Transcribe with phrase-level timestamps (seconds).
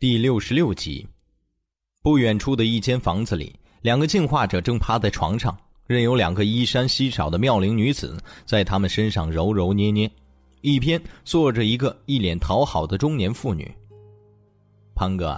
[0.00, 1.04] 第六十六集，
[2.04, 3.52] 不远处的一间房子里，
[3.82, 5.58] 两个进化者正趴在床上，
[5.88, 8.16] 任由两个衣衫稀少的妙龄女子
[8.46, 10.08] 在他们身上揉揉捏捏。
[10.60, 13.68] 一边坐着一个一脸讨好的中年妇女。
[14.94, 15.36] 潘哥，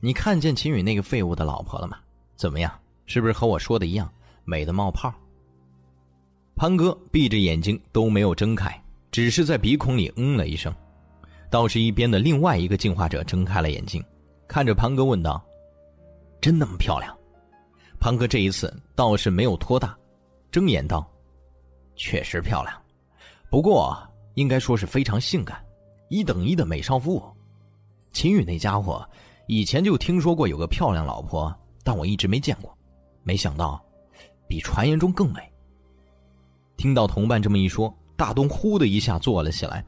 [0.00, 1.98] 你看见秦宇那个废物的老婆了吗？
[2.36, 2.72] 怎么样？
[3.04, 4.10] 是不是和我说的一样，
[4.46, 5.12] 美的冒泡？
[6.56, 10.74] 潘哥闭着眼睛都没有睁开，只是在鼻孔里嗯了一声。
[11.54, 14.04] 倒是一边的另外一个进化者睁开了眼睛，
[14.48, 15.40] 看着潘哥问道
[16.42, 17.16] ：“真那么漂亮？”
[18.00, 19.96] 潘哥这一次倒是没有拖大，
[20.50, 21.08] 睁眼道
[21.94, 22.76] ：“确实漂亮，
[23.48, 23.96] 不过
[24.34, 25.64] 应该说是非常性感，
[26.08, 27.22] 一等一的美少妇。
[28.10, 29.08] 秦宇那家伙
[29.46, 32.76] 以前就听说过有个漂亮老婆，但我一直没见过，
[33.22, 33.80] 没想到
[34.48, 35.40] 比传言中更美。”
[36.76, 39.86] 听到同伴这么一说，大东呼的一下坐了起来。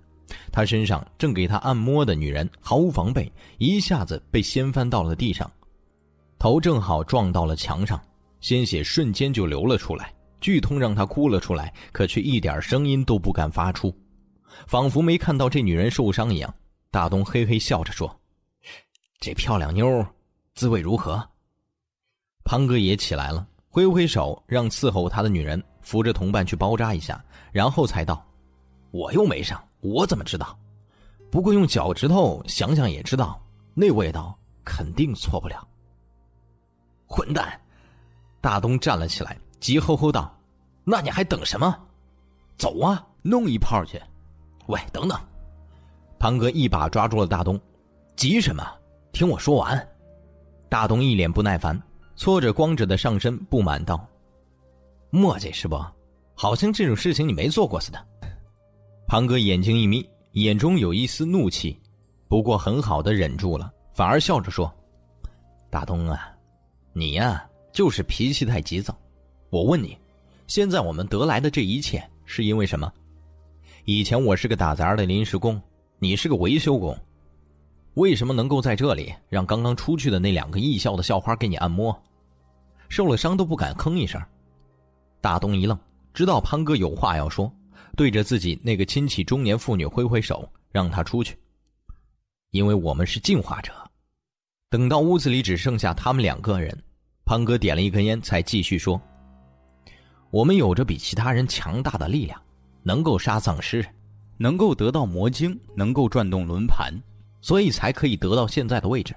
[0.51, 5.51] 他身上正给他按摩的女人毫无防备，一下子被掀翻到了地上，
[6.39, 8.01] 头正好撞到了墙上，
[8.41, 13.95] 鲜血瞬间就流了出来，剧痛让他哭了出来，可却一点声音都不敢发出，
[14.67, 16.55] 仿佛没看到这女人受伤一样。
[16.91, 18.15] 大东嘿嘿笑着说
[19.21, 20.07] ：“这漂亮妞，
[20.55, 21.23] 滋味如何？”
[22.45, 27.23] 潘哥也起来了，挥挥手让伺候他的女人扶着同伴去包扎一下，
[27.53, 28.25] 然后才道
[28.93, 29.63] ：“我又没伤。”
[29.95, 30.59] 我怎么知道？
[31.31, 33.41] 不过用脚趾头想想也知道，
[33.75, 35.67] 那味道肯定错不了。
[37.07, 37.61] 混蛋！
[38.41, 40.33] 大东站了起来，急吼吼道
[40.85, 41.77] ：“那你还等什么？
[42.57, 44.01] 走啊，弄一炮去！”
[44.69, 45.19] 喂，等等！
[46.19, 47.61] 庞哥一把抓住了大东，
[48.17, 48.65] 急什么？
[49.13, 49.89] 听我说完。
[50.69, 51.81] 大东一脸不耐烦，
[52.17, 54.05] 搓着光着的上身，不满道
[55.11, 55.85] ：“墨迹是不？
[56.35, 58.07] 好像这种事情你没做过似的。”
[59.09, 61.81] 庞哥眼睛一眯，眼中有一丝怒气，
[62.27, 64.73] 不过很好的忍住了，反而笑着说
[65.71, 66.29] ：“大东啊，
[66.93, 68.97] 你呀就是脾气太急躁。
[69.49, 69.97] 我问你，
[70.49, 72.93] 现在我们得来的这一切是因为什么？
[73.85, 75.63] 以前我是个打杂的临时工，
[76.01, 76.99] 你是个维修工，
[77.95, 81.97] 为什么能够在这里让刚刚出去的那两个艺校的校花给你按摩？
[82.89, 84.21] 受了伤都不敢吭一声。”
[85.23, 85.79] 大东一愣，
[86.13, 87.49] 知道潘哥有话要说。
[87.97, 91.37] 对着自己那个亲戚中年妇女挥挥手，让她出去。
[92.51, 93.73] 因为我们是进化者。
[94.69, 96.77] 等到屋子里只剩下他们两个人，
[97.25, 99.01] 潘哥点了一根烟，才继续说
[100.31, 102.41] ：“我们有着比其他人强大的力量，
[102.83, 103.85] 能够杀丧尸，
[104.37, 106.93] 能够得到魔晶，能够转动轮盘，
[107.41, 109.15] 所以才可以得到现在的位置。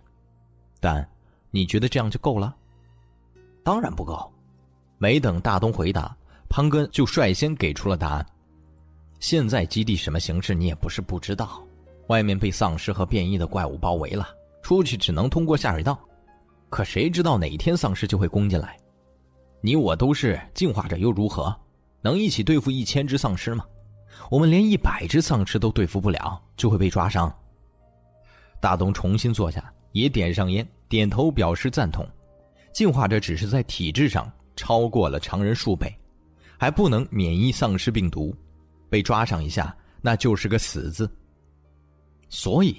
[0.80, 1.08] 但
[1.52, 2.56] 你觉得这样就够了？
[3.64, 4.32] 当然不够。”
[5.02, 6.16] 没等大东回答，
[6.50, 8.26] 潘哥就率先给出了答案。
[9.20, 11.62] 现在基地什么形式你也不是不知道，
[12.08, 14.28] 外面被丧尸和变异的怪物包围了，
[14.64, 16.00] 出去只能通过下水道。
[16.70, 18.78] 可谁知道哪天丧尸就会攻进来？
[19.62, 21.54] 你我都是进化者又如何？
[22.02, 23.66] 能一起对付一千只丧尸吗？
[24.32, 27.34] 我们连一百只丧尸都对付不了，就会被抓伤。
[28.62, 32.08] 大东重新坐下，也点上烟，点头表示赞同。
[32.72, 35.94] 进化者只是在体质上超过了常人数倍，
[36.58, 38.34] 还不能免疫丧尸病毒。
[38.90, 41.10] 被抓上一下，那就是个死字。
[42.30, 42.76] 所以，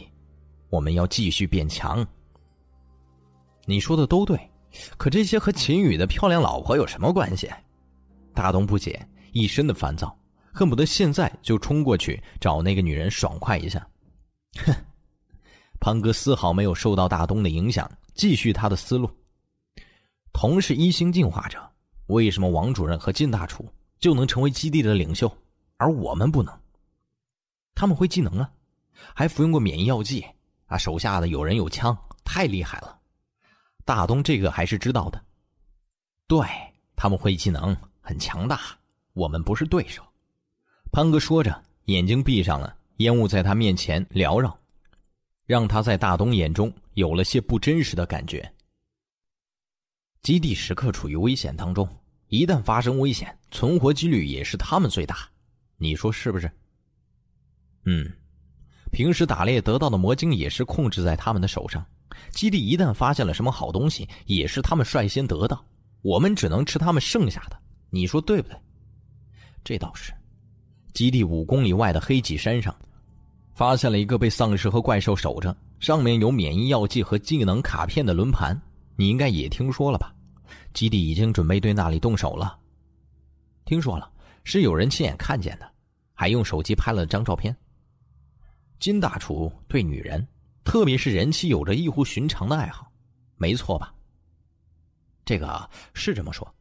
[0.68, 2.06] 我们要继续变强。
[3.64, 4.38] 你说的都对，
[4.96, 7.50] 可这些和秦宇的漂亮老婆有什么关系？
[8.34, 10.16] 大东不解，一身的烦躁，
[10.52, 13.86] 恨不得现在就冲过去找那个女人爽快一下。
[14.64, 14.74] 哼，
[15.80, 19.10] 潘哥丝毫没有受到大东的影响，继续他的思路。
[20.32, 21.60] 同是一星进化者，
[22.06, 23.68] 为什么王主任和金大厨
[23.98, 25.30] 就能成为基地的领袖？
[25.80, 26.60] 而我们不能。
[27.74, 28.52] 他们会技能啊，
[29.14, 30.22] 还服用过免疫药剂
[30.66, 33.00] 啊，手下的有人有枪，太厉害了。
[33.86, 35.24] 大东这个还是知道的。
[36.26, 36.46] 对
[36.94, 38.60] 他们会技能，很强大，
[39.14, 40.04] 我们不是对手。
[40.92, 44.54] 潘哥说着，眼睛闭上了，烟雾在他面前缭绕，
[45.46, 48.52] 让他在大东眼中有了些不真实的感觉。
[50.20, 51.88] 基地时刻处于危险当中，
[52.28, 55.26] 一旦发生危险，存活几率也是他们最大。
[55.82, 56.50] 你说是不是？
[57.86, 58.06] 嗯，
[58.92, 61.82] 平时打猎得到的魔晶也是控制在他们的手上。
[62.28, 65.64] 基地一旦发现了什么好东西，也是他们率先得到，
[66.02, 67.58] 我们只能吃他们剩下的。
[67.88, 68.56] 你说对不对？
[69.64, 70.12] 这倒是。
[70.92, 72.76] 基地五公里外的黑脊山上，
[73.54, 78.60] 发现了一个被丧尸和怪兽守着，上面有免疫药剂和技能卡片的轮盘。
[78.96, 80.14] 你应该也听说了吧？
[80.74, 82.58] 基地已经准备对那里动手了。
[83.64, 84.12] 听说了。
[84.44, 85.70] 是有人亲眼看见的，
[86.14, 87.54] 还用手机拍了张照片。
[88.78, 90.26] 金大厨对女人
[90.64, 92.90] 特别是人妻有着异乎寻常的爱好，
[93.36, 93.94] 没错吧？
[95.24, 96.54] 这个是这么说。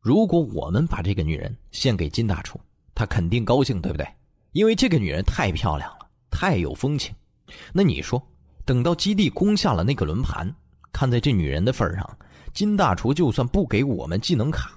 [0.00, 2.58] 如果我们把这个女人献给金大厨，
[2.94, 4.06] 他肯定高兴，对不对？
[4.52, 7.14] 因为这个女人太漂亮了，太有风情。
[7.72, 8.20] 那你说，
[8.64, 10.52] 等到基地攻下了那个轮盘，
[10.92, 12.18] 看在这女人的份上，
[12.52, 14.72] 金大厨就算不给我们技能卡，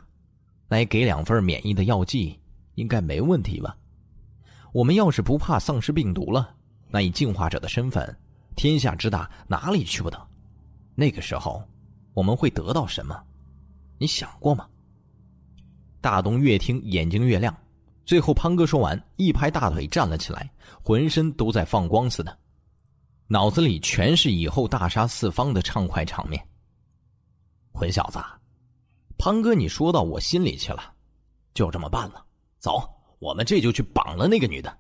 [0.67, 2.39] 来给两份免疫的药剂，
[2.75, 3.75] 应该没问题吧？
[4.73, 6.56] 我们要是不怕丧尸病毒了，
[6.89, 8.17] 那以进化者的身份，
[8.56, 10.27] 天下之大哪里去不得？
[10.95, 11.63] 那个时候，
[12.13, 13.15] 我们会得到什么？
[13.97, 14.67] 你想过吗？
[16.01, 17.56] 大东越听眼睛越亮，
[18.06, 20.50] 最后潘哥说完，一拍大腿站了起来，
[20.81, 22.38] 浑身都在放光似的，
[23.27, 26.45] 脑子里全是以后大杀四方的畅快场面。
[27.71, 28.19] 混小子，
[29.17, 30.94] 潘哥，你说到我心里去了，
[31.53, 32.25] 就这么办了。
[32.59, 32.83] 走，
[33.19, 34.77] 我们这就去绑了那个女的。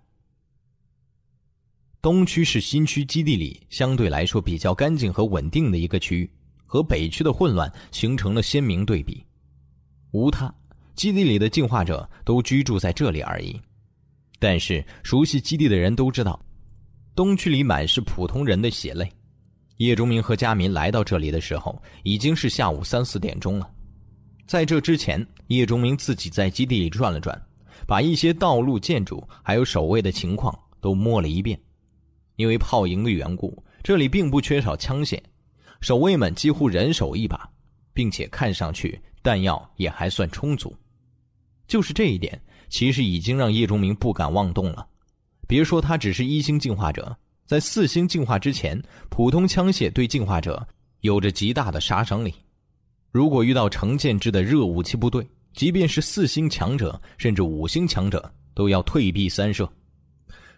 [2.01, 6.31] 东区是新区基地里相对来说比较干净和稳定的一个区域，
[6.65, 9.25] 和北区的混乱形成了鲜明对比。
[10.11, 10.53] 无他。
[10.95, 13.59] 基地里的进化者都居住在这里而已，
[14.39, 16.39] 但是熟悉基地的人都知道，
[17.13, 19.11] 东区里满是普通人的血泪。
[19.75, 23.69] 叶忠明和佳民来到这里的时候，已经是下午三四点钟了。
[24.47, 27.39] 在这之前，叶钟明自己在基地里转了转，
[27.87, 31.59] 把一些道路、建筑还有守卫的情况都摸了一遍。
[32.35, 35.19] 因为炮营的缘故，这里并不缺少枪械，
[35.81, 37.49] 守卫们几乎人手一把，
[37.93, 40.75] 并且看上去弹药也还算充足。
[41.67, 42.39] 就是这一点，
[42.69, 44.87] 其实已经让叶钟明不敢妄动了。
[45.47, 50.67] 别说他只是一星进化者，在四星进化之前，普通枪械对进化者
[51.01, 52.35] 有着极大的杀伤力。
[53.15, 59.71] 如果遇到成建制的热武器部队，即便是四星强者，甚至五星强者，都要退避三舍。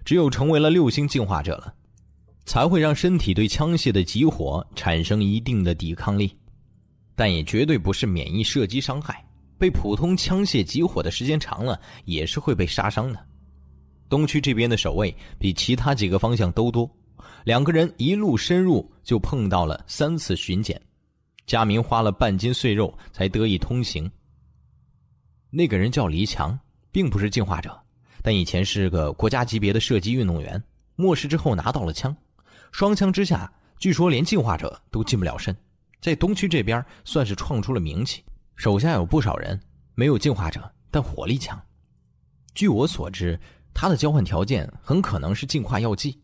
[0.03, 1.71] 只有成为了六星进化者了，
[2.47, 6.35] 才会让身体对枪械的激活产生一定的抵抗力，
[7.15, 9.23] 但也绝对不是免疫射击伤害。
[9.59, 13.23] 被普通枪械激活的时间长了，也是会被杀伤的。
[14.09, 16.89] 东区这边的守卫比其他几个方向都多，
[17.43, 20.81] 两个人一路深入就碰到了三次巡检，
[21.47, 24.09] 佳明花了半斤碎肉才得以通行。
[25.49, 26.59] 那个人叫黎强，
[26.91, 27.75] 并不是进化者，
[28.21, 30.61] 但以前是个国家级别的射击运动员，
[30.97, 32.15] 末世之后拿到了枪，
[32.73, 35.55] 双枪之下，据说连进化者都近不了身，
[36.01, 38.21] 在东区这边算是创出了名气。
[38.57, 39.57] 手下有不少人，
[39.95, 41.57] 没有进化者，但火力强。
[42.53, 43.39] 据我所知，
[43.73, 46.19] 他的交换条件很可能是进化药剂。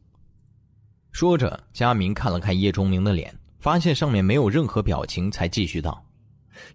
[1.13, 6.05] 说着，佳明看了看叶钟明的脸，发现上面没有任何表情，才继续道：“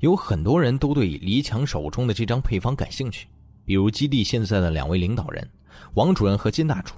[0.00, 3.28] 有很多人都对黎强手中的这张配方感兴趣，
[3.66, 5.46] 比如基地现在的两位领导人，
[5.96, 6.96] 王主任和金大厨。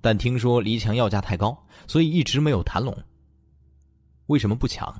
[0.00, 1.54] 但听说黎强要价太高，
[1.86, 2.96] 所以一直没有谈拢。
[4.28, 4.90] 为什么不抢？”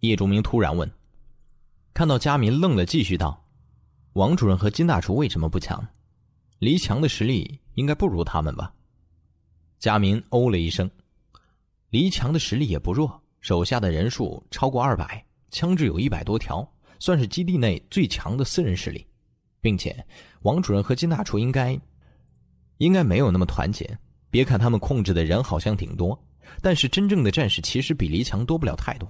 [0.00, 0.86] 叶钟明突然问。
[1.94, 3.42] 看到佳民愣了，继续道
[4.12, 5.82] ：“王主任和金大厨为什么不抢？
[6.58, 8.74] 黎强的实力应该不如他们吧？”
[9.80, 10.90] 佳民哦了一声
[11.88, 19.06] ：“黎强的实力也不弱，手下的人数超过二百，枪支有一百多条，算是基地内最强的私人势力。
[19.60, 20.04] 并且，
[20.42, 21.78] 王主任和金大厨应该
[22.78, 23.88] 应该没有那么团结。
[24.30, 26.20] 别看他们控制的人好像挺多，
[26.60, 29.08] 但是真正的战士其实比黎强多不了太多。”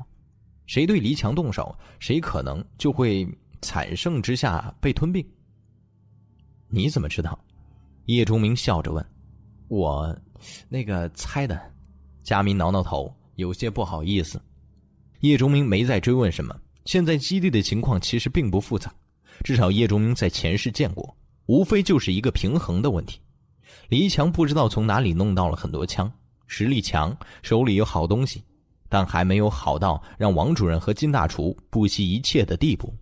[0.69, 3.26] 谁对黎强动手，谁可能就会
[3.62, 5.26] 惨胜之下被吞并。
[6.69, 7.43] 你怎么知道？
[8.05, 9.02] 叶钟明笑着问。
[9.69, 10.14] 我，
[10.69, 11.59] 那个猜的。
[12.23, 14.38] 佳明挠挠头，有些不好意思。
[15.21, 16.55] 叶钟明没再追问什么。
[16.85, 18.93] 现在基地的情况其实并不复杂，
[19.43, 21.16] 至少叶钟明在前世见过，
[21.47, 23.21] 无非就是一个平衡的问题。
[23.88, 26.12] 黎强不知道从哪里弄到了很多枪，
[26.47, 28.43] 实力强，手里有好东西。
[28.88, 32.95] 但还没有好到让王主任和金大厨不惜一切的地步，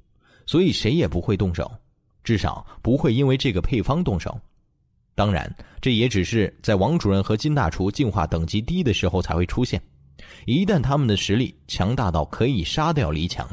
[0.46, 1.70] 所以谁也不会动手，
[2.22, 4.40] 至少不会因为这个配方动手。
[5.14, 9.80] 当然，这也只是在王主任和金大厨进化等级低的时候才会出现。
[10.46, 13.48] 一旦他们的实力强大到可以杀掉黎强，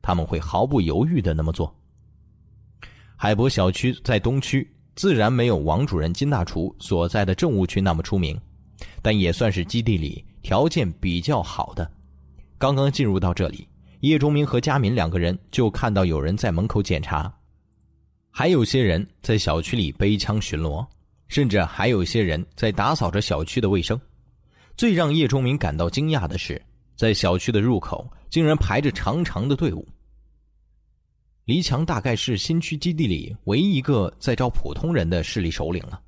[0.00, 1.74] 他们会毫不犹豫的那么做。
[3.16, 8.38] 海博小区在东区，自然没有王主任、金大厨所在的政务区那么出名，
[9.00, 10.24] 但也算是基地里。
[10.42, 11.88] 条件比较好的，
[12.58, 13.68] 刚刚进入到这里，
[14.00, 17.32] 叶忠明和佳敏两个人就看到有人在门口检查，
[18.28, 20.84] 还有些人在小区里背枪巡逻，
[21.28, 23.96] 甚至还有些人在打扫着小区的卫生。
[24.76, 26.60] 最让叶忠明感到惊讶的是，
[26.96, 29.86] 在小区的入口竟然排着长长的队伍。
[31.44, 36.00] 黎强大概是新区基地里唯一一个在招普通人的势力首领了，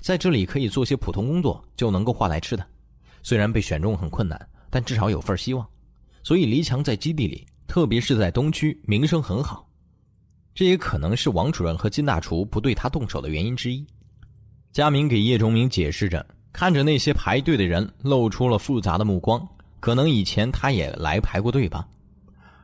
[0.00, 2.66] 在这里可以做些普通工作就能够换来吃的。
[3.22, 5.66] 虽然被选中很困难，但至少有份希望。
[6.22, 9.68] 所以黎强在基地里，特别是在东区，名声很好。
[10.54, 13.84] 这也可能是王主任和金大厨不对他动手的原因之一。
[14.72, 19.46] 佳明给叶忠明解释着，看着那些排队的人，露出了复杂的目光。
[19.80, 21.88] 可能以前他也来排过队吧。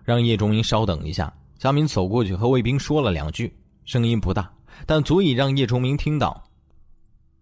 [0.04, 1.32] 让叶中明稍等一下。
[1.58, 3.52] 佳明走过去和卫兵说了两句，
[3.84, 4.48] 声音不大，
[4.86, 6.40] 但足以让叶中明听到。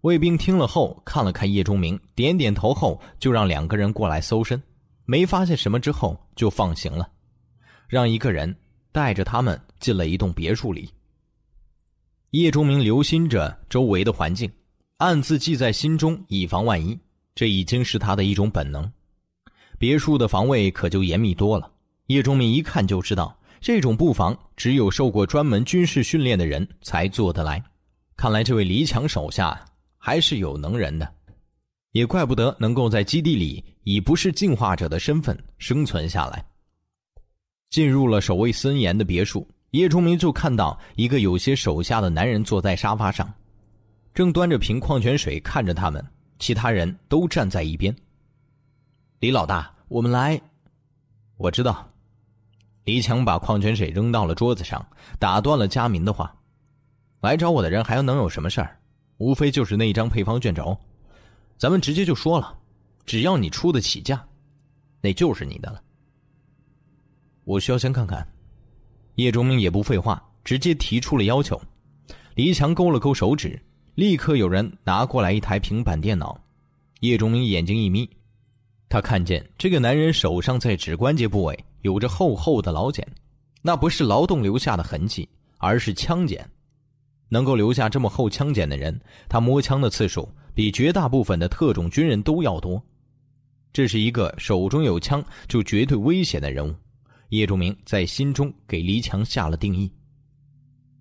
[0.01, 4.59] 卫兵听了后，看了看叶中明，点点头后，就让两个人过来搜身。
[5.05, 7.07] 没发现什么之后，就放行了，
[7.87, 8.55] 让一个人
[8.91, 10.89] 带着他们进了一栋别墅里。
[12.31, 14.51] 叶忠明留心着周围的环境，
[14.97, 16.97] 暗自记在心中，以防万一。
[17.35, 18.91] 这已经是他的一种本能。
[19.77, 21.71] 别墅的防卫可就严密多了。
[22.07, 27.63] 叶忠明一看就知道，这种布防只有受过专门军事训练的人才做得来。
[28.15, 29.63] 看来这位黎强手下
[29.99, 31.07] 还是有能人的，
[31.91, 36.43] 也怪不得能够在基地里以不是进化者的身份生存下来。
[37.69, 39.47] 进入了守卫森严的别墅。
[39.71, 43.31] 叶忠明就看到一个有些手下的男人坐在沙发上，
[44.17, 46.03] 正端着瓶矿泉水看着他们，
[46.39, 47.95] 其他人都站在一边。
[49.19, 50.41] 李老大，我们来。
[51.35, 51.87] 我知道。
[52.85, 54.83] 李强把矿泉水扔到了桌子上，
[55.19, 56.35] 打断了佳民的话
[57.21, 58.79] ：“来找我的人还能有什么事儿？
[59.17, 60.75] 无非就是那张配方卷轴，
[61.55, 62.57] 咱们直接就说了，
[63.05, 64.27] 只要你出得起价，
[64.99, 65.79] 那就是你的了。
[67.43, 68.27] 我需要先看看。”
[69.13, 71.61] 叶忠明也不废话，直接提出了要求。
[72.33, 73.61] 黎强勾了勾手指，
[73.97, 76.39] 立刻有人拿过来一台平板电脑。
[76.99, 78.07] 叶忠明眼睛一眯，
[78.87, 83.03] 他看见这个男人手上在指关节部位有着厚厚的老茧，
[83.63, 85.27] 那不是劳动留下的痕迹，
[85.57, 86.47] 而是枪茧。
[87.27, 92.79] 能够留下这么厚枪茧的人，他摸枪的次数比绝大部分的特种军人都要多。
[93.73, 96.75] 这是一个手中有枪就绝对危险的人物。
[97.29, 99.91] 叶忠明在心中给黎强下了定义。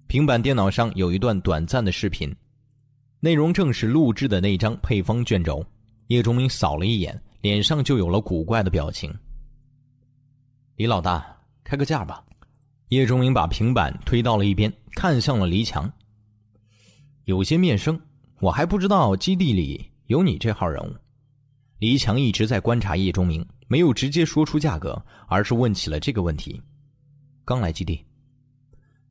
[0.06, 2.34] 平板电脑上有一段短暂的视频，
[3.26, 5.66] 内容正是录制的那张配方卷轴。
[6.06, 9.12] 叶忠明扫了一眼，脸上就有了古怪的表情。
[10.76, 11.26] 李老大，
[11.64, 12.24] 开个价吧。
[12.90, 15.92] 叶忠明把平板推到了一边，看向了黎强。
[17.24, 18.00] 有些面生，
[18.38, 20.94] 我还不知道基地里有你这号人物。
[21.80, 23.44] 黎强一直在观察叶忠明。
[23.66, 26.62] 没有直接说出价格，而是问起了这个问题。
[27.44, 28.04] 刚来基地，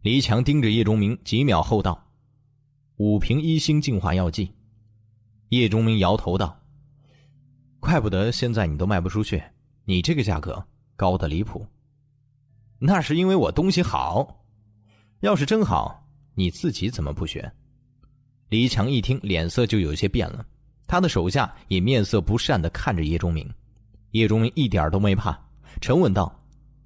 [0.03, 2.01] 黎强盯着叶忠明，几秒后道
[2.97, 4.53] ：“五瓶一星净化药剂。”
[5.49, 6.59] 叶忠明摇头道
[7.79, 9.41] ：“怪不得现在你都卖不出去，
[9.85, 11.65] 你这个价格高的离谱。
[12.79, 14.43] 那是因为我东西好，
[15.21, 17.51] 要是真好，你自己怎么不学？”
[18.49, 20.45] 黎强一听，脸色就有些变了，
[20.85, 23.49] 他的手下也面色不善的看着叶忠明。
[24.11, 25.35] 叶忠明一点都没怕，
[25.81, 26.33] 沉稳道：“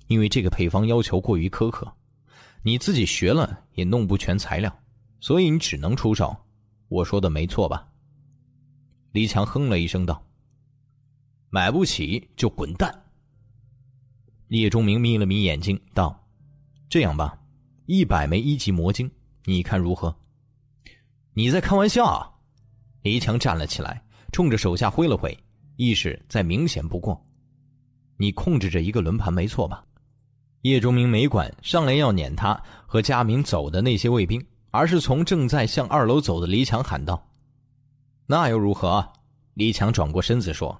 [0.07, 1.91] 因为这个配方要求过于苛刻，
[2.63, 4.78] 你自己学了也弄不全材料，
[5.19, 6.35] 所以你只能出手。
[6.88, 7.88] 我说的没错吧？”
[9.11, 10.23] 李强哼了一声道
[11.49, 12.93] ：“买不起就滚蛋。”
[14.49, 16.27] 叶忠明眯了眯眼睛道
[16.89, 17.39] ：“这样吧，
[17.85, 19.09] 一百枚一级魔晶，
[19.45, 20.15] 你看如何？”
[21.33, 22.05] 你在开玩笑？
[22.05, 22.31] 啊
[23.03, 25.35] 李强站了起来，冲着手下挥了挥。
[25.77, 27.25] 意识再明显不过，
[28.17, 29.85] 你控制着一个轮盘没错吧？
[30.63, 37.27] 叶忠明没管上来要撵他和佳明走的那些卫兵，而是从正在向二楼走的李强喊道
[38.27, 39.07] ：“那又如何？”
[39.55, 40.79] 李强转过身子说：“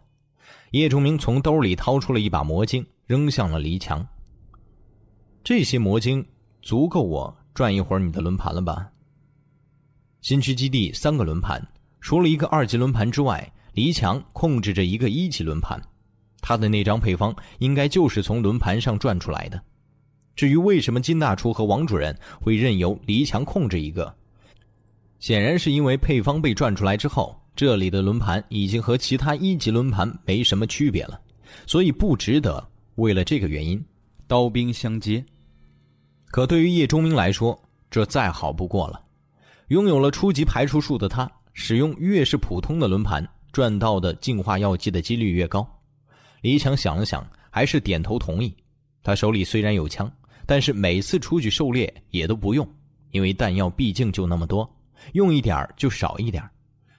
[0.72, 4.05] 叶崇明从兜里掏出了一把魔晶，扔向了黎强。
[5.43, 6.25] 这些魔晶
[6.62, 8.89] 足够我转一会儿你的轮盘了吧？”
[10.22, 11.65] 新区基地三个轮盘，
[12.01, 13.51] 除了一个二级轮盘之外。
[13.74, 15.81] 黎强控制着一个一级轮盘，
[16.41, 19.62] 他的那张配方应该就是从轮盘上转出来的。
[20.39, 24.15] 至于为什么金大厨和王主任会任由黎强控制一个，
[25.19, 31.19] 显然是因为配方被转出来之后，这里的轮盘已经和其他一级轮盘没什么区别了，
[31.67, 32.65] 所以不值得
[32.96, 33.84] 为了这个原因
[34.27, 35.22] 刀兵相接。
[36.27, 39.01] 可对于叶忠明来说，这再好不过了。
[39.67, 43.27] 拥有了初级排除术的他，使用越是普通的轮盘。
[43.51, 45.69] 赚到的净化药剂的几率越高，
[46.39, 48.55] 李强想了想，还是点头同意。
[49.03, 50.10] 他手里虽然有枪，
[50.50, 52.68] 但是每次出去狩猎也都不用，
[53.12, 54.68] 因为弹药毕竟就那么多，
[55.13, 56.44] 用一点就少一点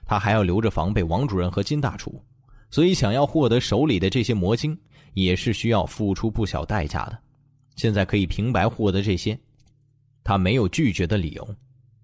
[0.05, 2.23] 他还要留着防备王主任和金大厨，
[2.69, 4.79] 所以想要获得手里的这些魔晶，
[5.15, 7.19] 也是需要付出不小代价的。
[7.75, 9.37] 现在可以平白获得这些，
[10.23, 11.55] 他没有拒绝的理由。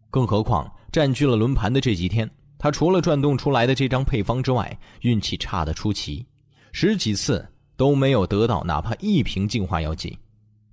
[0.10, 2.30] 更何况占据了轮盘的这几天。
[2.60, 6.26] 他除了转动出来的这张配方之外，运气差得出奇，
[6.74, 10.18] 十几次都没有得到哪怕一瓶净化药剂，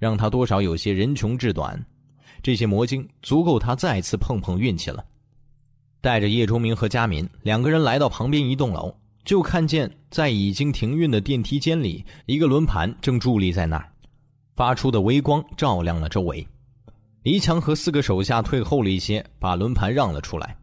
[0.04, 1.82] 让他多少有些人穷志短。
[2.42, 5.02] 这些魔晶足够他再次碰碰运气了。
[6.02, 8.94] 带着叶忠明和佳敏两个人来到旁边一栋楼，
[9.24, 13.90] 就看见在已经停运的电梯间里，一个轮盘正伫立在那儿，
[14.54, 16.46] 发出的微光照亮了周围。
[17.22, 20.54] 黎强和四个手下退后了一些，把轮盘让了出来。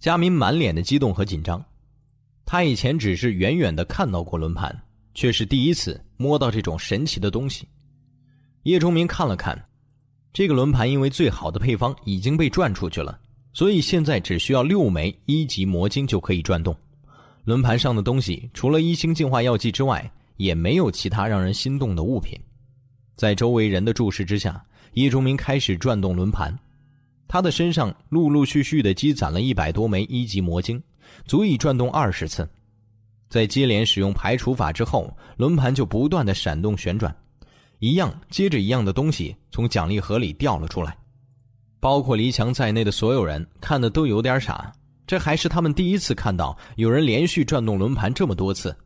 [0.00, 1.64] 佳敏满脸的激动和紧张，
[2.44, 4.76] 他以前只是远远的看到过轮盘，
[5.14, 7.68] 却是第一次摸到这种神奇的东西。
[8.64, 9.58] 叶忠明看了看，
[10.32, 13.18] 这个轮盘因为最好的配方已经被转出去了。
[13.52, 16.76] 所以现在只需要六枚一级魔晶就可以转动，
[17.44, 22.38] 轮盘上的东西除了一星净化药剂之外，也没有其他让人心动的物品。
[23.16, 24.62] 在周围人的注视之下，
[24.92, 26.56] 叶忠明开始转动轮盘，
[27.26, 30.80] 他的身上陆陆续续的积攒了一百多枚一级魔晶，
[31.24, 32.48] 足以转动二十次。
[33.28, 37.14] 在接连使用排除法之后，轮盘就不断的闪动旋转，
[37.78, 40.96] 一样接着一样的东西从奖励盒里掉了出来。
[41.80, 44.72] 包括黎强在内的所有人看的都有点傻，
[45.06, 48.76] 这还是他们第一次看到有人连续转动轮盘这么多次。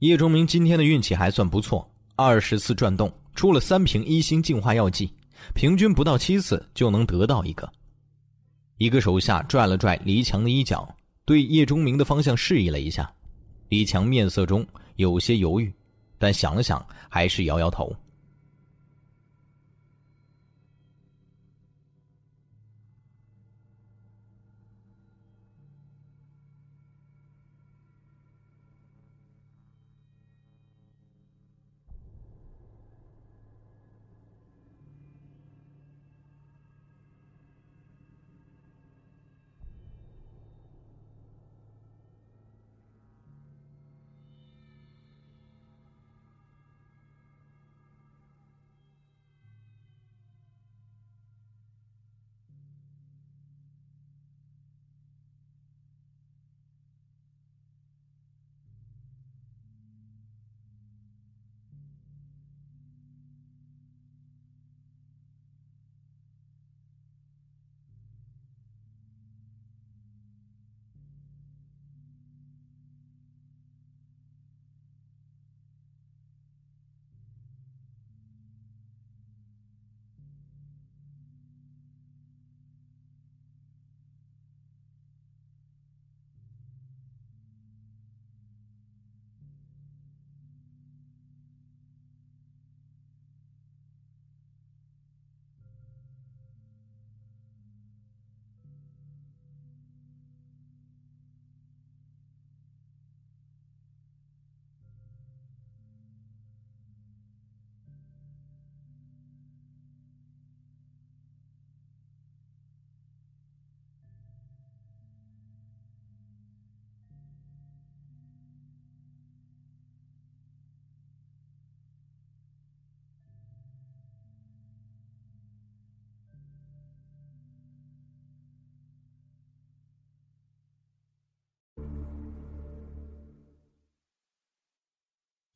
[0.00, 5.12] 叶忠明今天的运气还算不错，二十次转动出了三瓶一星净化药剂，
[5.54, 7.70] 平均不到七次就能得到一个。
[8.78, 10.86] 一个手下拽了拽黎强的衣角，
[11.24, 13.10] 对叶忠明的方向示意了一下。
[13.68, 15.72] 黎强面色中有些犹豫，
[16.24, 17.94] 但想了想，还是摇摇头。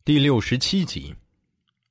[0.09, 1.15] 第六十七集，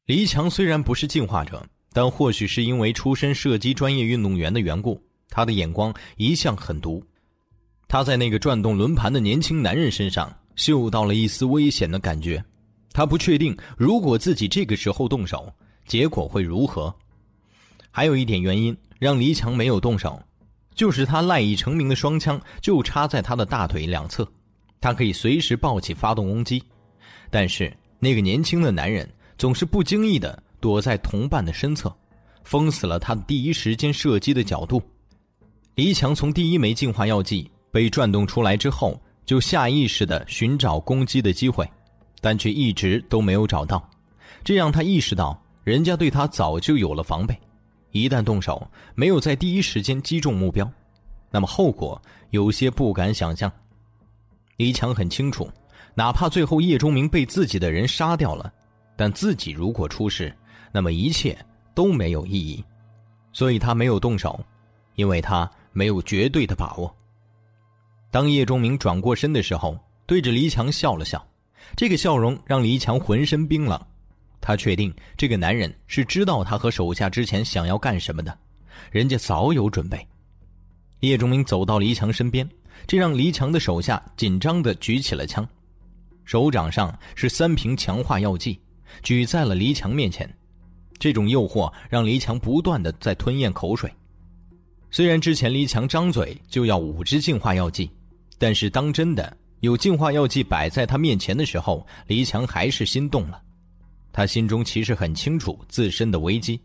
[0.08, 5.00] 黎强虽然不是进化者，但或许是因为出身射击专业运动员的缘故，
[5.30, 7.00] 他的眼光一向很毒。
[7.88, 12.44] 他在那个转动轮盘的年轻男人身上嗅到了一丝危险的感觉。
[12.92, 15.54] 他不确定，如果自己这个时候动手，
[15.86, 16.92] 结果会如何。
[17.92, 20.20] 还有一点原因让黎强没有动手，
[20.74, 24.28] 就是他赖以成名的双枪就插在他的大腿两侧，
[24.82, 26.64] 他可以随时抱起发动攻击，
[27.30, 27.72] 但是。
[28.00, 31.94] 那个年轻的男人总是不经意的躲在同伴的身侧，
[32.44, 34.82] 封死了他第一时间射击的角度。
[35.76, 41.70] 黎强从第一枚净化药剂被转动出来之后，就下意识的寻找攻击的机会，
[42.22, 43.88] 但却一直都没有找到。
[44.44, 47.38] 这让他意识到，人家对他早就有了防备，
[47.92, 50.68] 一旦动手没有在第一时间击中目标，
[51.30, 53.52] 那么后果有些不敢想象。
[54.56, 55.48] 黎强很清楚。
[55.98, 58.54] 哪怕最后叶忠明被自己的人杀掉了，
[58.96, 60.32] 但自己如果出事，
[60.72, 61.36] 那么一切
[61.74, 62.64] 都没有意义。
[63.34, 64.40] 所以他没有动手，
[64.94, 66.96] 因为他没有绝对的把握。
[68.12, 71.28] 当叶忠明转过身的时候，对着黎强笑了笑，
[71.76, 73.82] 这个笑容让黎强浑身冰冷。
[74.40, 78.38] 他确定这个男人是知道他和手下之前想要干什么的，
[78.92, 80.08] 人家早有准备。
[81.00, 82.48] 叶忠明走到黎强身边，
[82.86, 85.48] 这让黎强的手下紧张的举起了枪，
[86.28, 88.60] 手掌上是三瓶强化药剂，
[89.02, 90.30] 举在了黎强面前。
[91.00, 93.90] 这种诱惑让黎强不断的在吞咽口水。
[94.92, 97.90] 虽然之前黎强张嘴就要五支净化药剂，
[98.38, 103.42] 但是当真的有净化药剂摆在他面前的时候，黎强还是心动了。
[104.12, 106.60] 他心中其实很清楚自身的危机，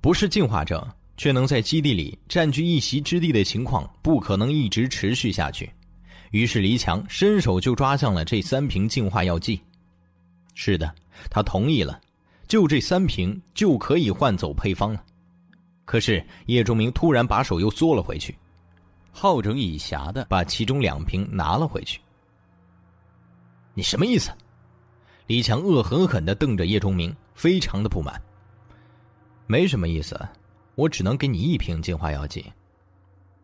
[0.00, 0.84] 不是进化者，
[1.16, 5.70] 却能在基地里占据一席之地的情况不可能一直持续下去。
[6.32, 9.58] 于是黎强伸手就抓向了这三瓶净化药剂。
[10.54, 10.92] 是的，
[11.30, 11.98] 他同意了。
[12.48, 15.02] 就这三瓶就可以换走配方了，
[15.86, 18.36] 可是叶钟明突然把手又缩了回去，
[19.10, 21.98] 好整以暇的把其中两瓶拿了回去。
[23.72, 24.30] 你什么意思？
[25.28, 28.20] 李强恶狠狠的瞪着叶钟明，非常的不满。
[29.46, 30.20] 没什么意思，
[30.74, 32.44] 我只能给你一瓶净化药剂。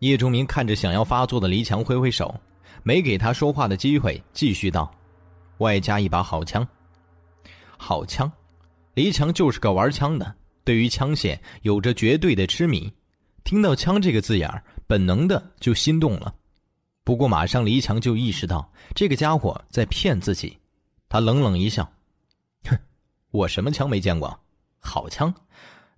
[0.01, 2.38] 叶钟明看着想要发作的黎强，挥挥手，
[2.83, 4.91] 没给他说话的机会，继续道
[5.59, 6.67] ：“外加一把好枪，
[7.77, 8.31] 好枪。”
[8.95, 12.93] 黎强就是个玩枪的，对于枪械有着绝对的痴迷。
[13.45, 14.51] 听到“枪”这个字眼
[14.87, 16.35] 本能的就心动了。
[17.05, 20.59] 不过马上黎强就意识到这个家伙在骗自己，
[21.09, 21.91] 他冷冷一笑
[22.69, 22.79] ：“哼，
[23.31, 24.38] 我什么枪没见过？
[24.81, 25.33] 好枪？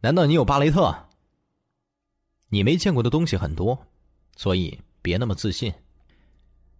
[0.01, 0.95] 难道你有巴雷特？
[2.49, 3.87] 你没见过的东西很多，
[4.37, 5.73] 所以别那么自信。”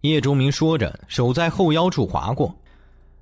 [0.03, 2.55] 叶钟明说着，手在后腰处划过，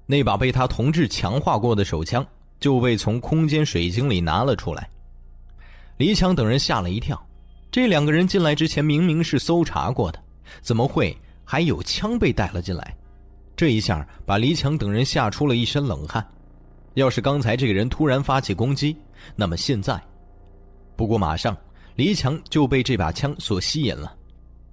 [0.06, 2.26] 那把被他同志强化过的手枪。
[2.60, 4.90] 就被从空间水晶里拿了出来，
[5.96, 7.16] 黎强等人吓了一跳。
[7.70, 10.20] 这两个人进来之前明明是搜查过的，
[10.60, 12.96] 怎么会还有枪被带了进来？
[13.54, 16.28] 这一下把黎强等人吓出了一身冷汗。
[16.94, 18.96] 要是刚才这个人突然发起攻击，
[19.36, 20.02] 那么现在……
[20.96, 21.56] 不过马上
[21.94, 24.12] 黎强就被这把枪所吸引了，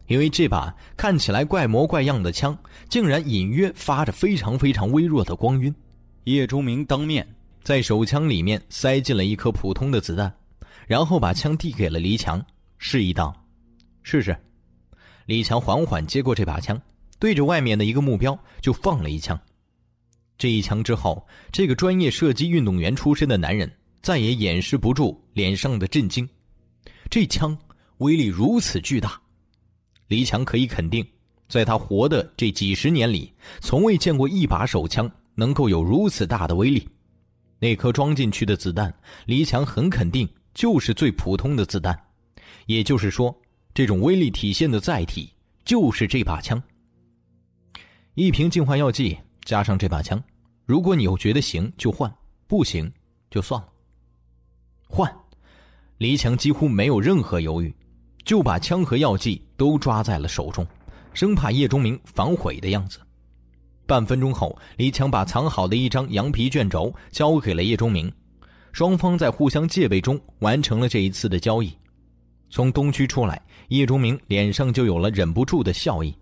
[0.07, 2.57] 因为这把看起来怪模怪样的枪，
[2.89, 5.73] 竟然隐约发着非常非常微弱的光晕。
[6.25, 7.27] 叶钟明当面。
[7.63, 10.31] 在手枪里面塞进了一颗普通的子弹，
[10.85, 12.39] 然后把枪递给了黎强，
[12.77, 13.33] 示意道
[14.03, 14.37] ：“试试。”
[15.25, 16.79] 李强缓缓接过这把枪，
[17.17, 19.35] 对着外面的一个目标就放了一枪。
[20.37, 23.67] 这一枪之后，这个专业射击运动员出身的男人
[24.03, 26.29] 再也掩饰不住脸上的震惊。
[27.09, 27.57] 这枪
[27.97, 29.19] 威力如此巨大，
[30.07, 31.05] 李强可以肯定，
[31.47, 36.87] 在他活的这几十年里，从未见过一把手枪能够有如此大的威力。
[37.57, 38.93] 那颗装进去的子弹，
[39.25, 41.97] 黎强很肯定就是最普通的子弹，
[42.65, 43.35] 也就是说，
[43.73, 46.61] 这种威力体现的载体就是这把枪。
[48.13, 50.21] 一瓶净化药剂加上这把枪，
[50.65, 52.13] 如果你又觉得行就换，
[52.45, 52.91] 不行
[53.29, 53.67] 就算了。
[54.87, 55.11] 换，
[55.97, 57.73] 黎强几乎没有任何犹豫，
[58.25, 60.65] 就把枪和药剂都抓在了手中，
[61.13, 62.99] 生怕叶钟明反悔的样子。
[63.85, 68.11] 半分钟后，李强把藏好的一张羊皮卷轴交给了叶钟明，
[68.71, 71.71] 双方在互相戒备中完成了这一次的交易。
[72.49, 76.13] 从东区出来，叶钟明脸上就有了忍不住的笑意。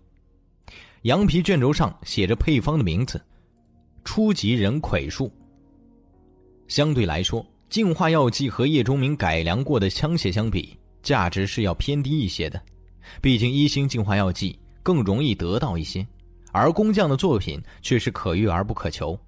[1.02, 3.20] 羊皮卷轴上写着配方的名字：
[4.04, 5.32] 初级人葵树。
[6.68, 12.60] 相对来说，净化药剂和叶钟明改良过的枪械相比，价值是要偏低一些的。
[13.20, 16.04] 毕竟一星净化药剂更容易得到一些。
[16.50, 19.18] 而工匠的作品却是可遇而不可求。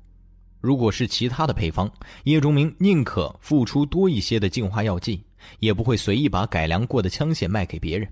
[0.60, 1.90] 如果是其他的配方，
[2.22, 5.22] 叶钟明宁可付出多一些的净化药剂，
[5.58, 8.08] 也不会随意把改良过的枪械卖给别人。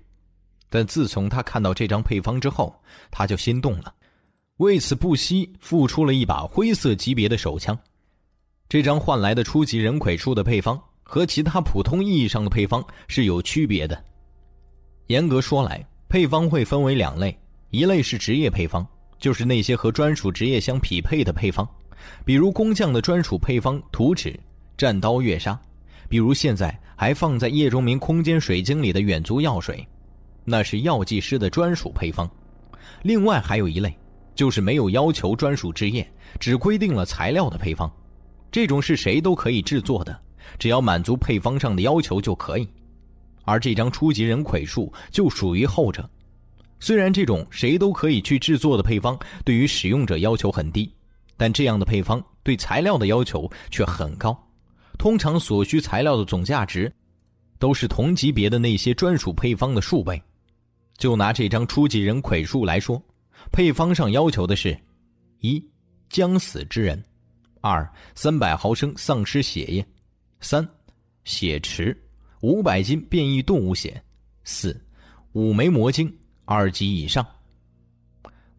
[0.69, 2.73] 但自从他看到这张配方之后，
[3.09, 3.93] 他就心动了，
[4.57, 7.77] 为此不惜付出了一把灰色级别的手枪。
[8.67, 14.03] 这张换来的初级人葵树的配方和其他普通意义上的配方是有区别的。
[15.07, 17.37] 严格说来，配方会分为两类，
[17.69, 18.85] 一类是职业配方。
[19.17, 21.67] 就是那些和专属职业相匹配的配方，
[22.25, 24.37] 比如工匠的专属配方图纸、
[24.77, 25.57] 战刀、月杀；
[26.09, 29.87] 比如现在还放在叶钟明空间水晶里的远足药水，
[30.43, 32.29] 那是药剂师的专属配方。
[33.03, 33.97] 另外还有一类，
[34.35, 36.05] 就是没有要求专属职业，
[36.37, 37.91] 只规定了材料的配方，
[38.51, 40.19] 这种是谁都可以制作的，
[40.57, 42.67] 只要满足配方上的要求就可以。
[43.43, 46.09] 而这张初级人葵树就属于后者。
[46.79, 50.91] 虽然这种谁都可以去制作的配方对于使用者要求很低，
[51.37, 54.37] 但这样的配方对材料的要求却很高。
[54.97, 56.91] 通常所需材料的总价值，
[57.59, 60.21] 都是同级别的那些专属配方的数倍。
[60.97, 63.01] 就拿这张初级人葵树来说，
[63.51, 64.77] 配方上要求的是：
[65.39, 65.61] 一、
[66.09, 66.97] 将死之人；
[67.61, 69.83] 二、三百毫升丧尸血液；
[70.47, 70.63] 三、
[71.23, 71.99] 血池，
[72.41, 73.89] 五百斤变异动物血；
[74.43, 74.79] 四、
[75.31, 76.07] 五枚魔晶。
[76.45, 77.25] 二级以上，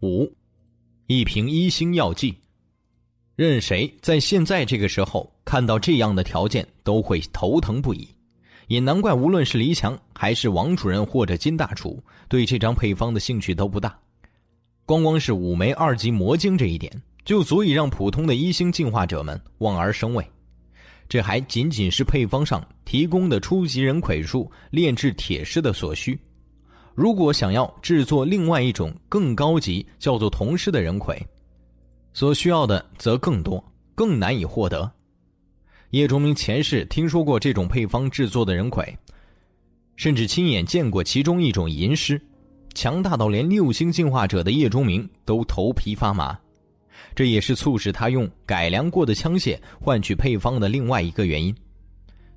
[0.01, 0.29] 五，
[1.05, 2.35] 一瓶一星药剂。
[3.37, 8.05] 任谁在现在这个时候看到这样的条件，都会头疼不已。
[8.67, 13.97] 也难怪，无论是黎强还是王主任或者金大厨，对这张配方的兴趣都不大。
[14.85, 20.29] 光光是五枚二级魔晶这一点，就足以让普通的一星进化者们望而生畏。
[21.09, 26.19] 这还仅仅是配方上提供的初级人葵术炼制铁狮的所需。
[26.93, 31.15] 如果想要制作另外一种更高级叫做铜狮的人葵，
[32.13, 34.91] 所需要的则更多，更难以获得。
[35.91, 38.97] 叶钟明前世听说过这种配方制作的人葵，
[39.95, 42.21] 甚至亲眼见过其中一种银狮。
[42.73, 46.37] 强大到连六星进化者的叶钟明都头皮发麻，
[47.17, 51.55] 这也是促使他用改良过的枪械换取配方的另外一个原因。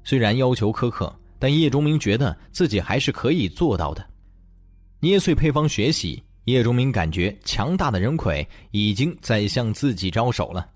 [0.05, 4.03] 虽然要求苛刻，但叶钟明觉得自己还是可以做到的。
[4.99, 10.67] 捏碎配方学习，叶钟明感觉强大的人魁已经在向自己招手了。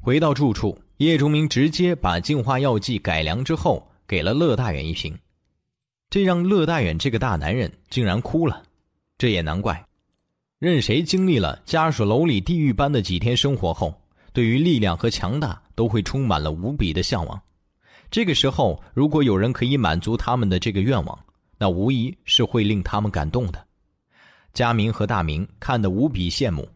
[0.00, 5.16] 回到住处，叶钟明直接把净化药剂改良之后给了乐大远一瓶。
[6.08, 8.60] 这让乐大远这个大男人竟然哭了，
[9.18, 9.80] 这也难怪。
[10.60, 13.98] 任谁经历了家属楼里地狱般的几天生活后，
[14.30, 17.40] 对于力量和强大都会充满了无比的向往。
[18.10, 21.18] 这个时候，如果有人可以满足他们的这个愿望，
[21.56, 23.66] 那无疑是会令他们感动的。
[24.52, 26.68] 佳明和大明看得无比羡慕，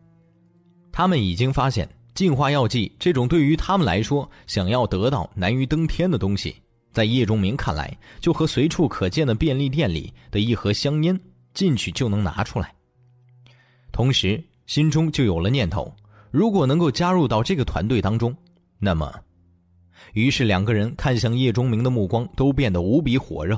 [0.90, 6.56] 他们已经发现净化药剂这种对于他们来说想要得到难于登天的东西。
[6.90, 11.20] 在叶仲明看来，就和随处可见的便利店里的一盒香烟，
[11.52, 12.72] 进去就能拿出来。
[13.94, 15.94] 同时，心中就有了念头：
[16.32, 18.36] 如果能够加入到这个团队当中，
[18.80, 19.08] 那么……
[20.14, 23.56] 于是两个人看向叶钟明的目光都变得无比火热。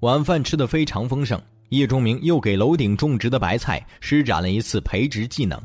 [0.00, 5.56] 晚饭吃得非常丰盛，叶钟明又给楼顶种植的白菜施展了一次培植技能，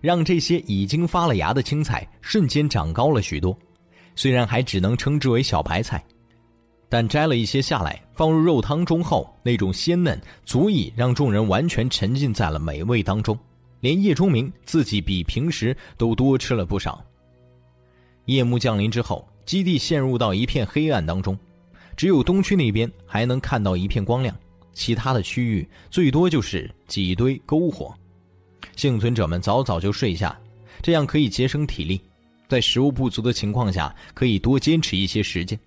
[0.00, 3.56] 让这些已经发了芽的青菜瞬间长高了许多。
[4.16, 6.04] 虽然还只能称之为小白菜，
[6.94, 13.36] 但摘了一些下来，放入肉汤中后，那种鲜嫩足以让众人完全沉浸在了美味当中。
[13.80, 17.04] 连叶钟明自己比平时都多吃了不少。
[18.26, 21.36] 夜幕降临之后，基地陷入到一片黑暗当中，
[21.96, 24.32] 只有东区那边还能看到一片光亮，
[24.72, 27.92] 其他的区域最多就是几堆篝火。
[28.76, 30.38] 幸存者们早早就睡下，
[30.80, 32.00] 这样可以节省体力。
[32.46, 35.58] 在食物不足的情况下，可以多坚持一些时间。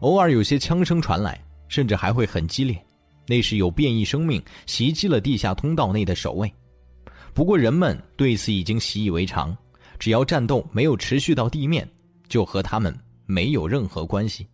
[0.00, 2.80] 偶尔有些枪声传来，甚至还会很激烈，
[3.26, 6.52] 那是有变异生命袭击了地下通道内的守卫。
[7.32, 9.56] 不过人们对此已经习以为常，
[9.98, 11.88] 只要战斗没有持续到地面，
[12.28, 14.46] 就和他们没有任何关系。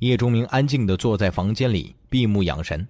[0.00, 2.86] 叶钟明安静地坐在房间里，闭目养神。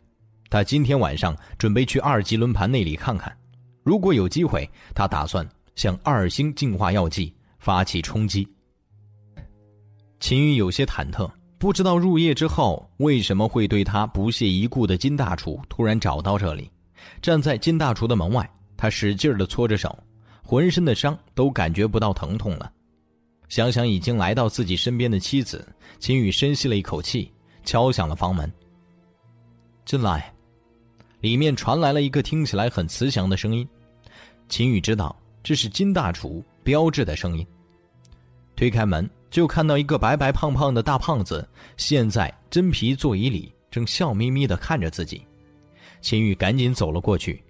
[0.49, 3.37] 他今天晚上准备去二级轮盘那里看看，
[3.83, 7.33] 如果有机会，他打算向二星进化药剂。
[7.63, 8.49] 发起冲击。
[10.19, 11.31] 秦宇有些忐忑，
[11.61, 16.71] 不知道入夜之后为什么会对他不屑一顾的金大厨突然找到这里。
[17.21, 19.95] 站在金大厨的门外，他使劲的搓着手，
[20.43, 22.73] 浑身的伤都感觉不到疼痛了。
[23.51, 25.63] 想想已经来到自己身边的妻子，
[25.99, 27.31] 秦宇深吸了一口气，
[27.63, 28.51] 敲响了房门。
[29.85, 30.33] 进来。
[31.21, 33.69] 里面传来了一个听起来很慈祥的声音。
[34.49, 36.43] 秦宇知道这是金大厨。
[36.65, 37.47] 标志的声音。
[38.57, 45.25] 推开门，就看到一个白白胖胖的大胖子，现在真皮座椅里，正笑眯眯的看着自己。
[46.01, 47.43] 秦宇赶紧走了过去，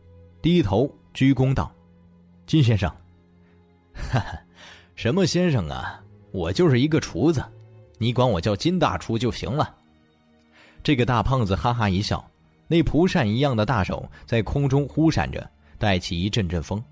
[0.43, 1.73] 低头鞠躬道
[2.47, 2.90] ：“金先生。
[3.95, 4.38] ”“哈哈，
[4.95, 6.01] 什么先生啊？
[6.33, 7.43] 我就是一个厨子，
[7.99, 9.75] 你管我叫金大厨就行了。”
[10.83, 12.25] 这个大胖子哈哈一笑，
[12.66, 16.83] 那蒲扇一样的大手在空中忽闪着，带起一阵阵风。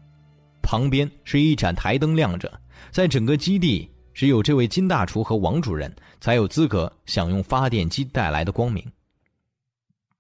[0.63, 2.53] 旁边是一盏台灯亮着，
[2.91, 8.85] 在整个基地，只有这位金大厨和王主任才有资格享用发电机带来的光明。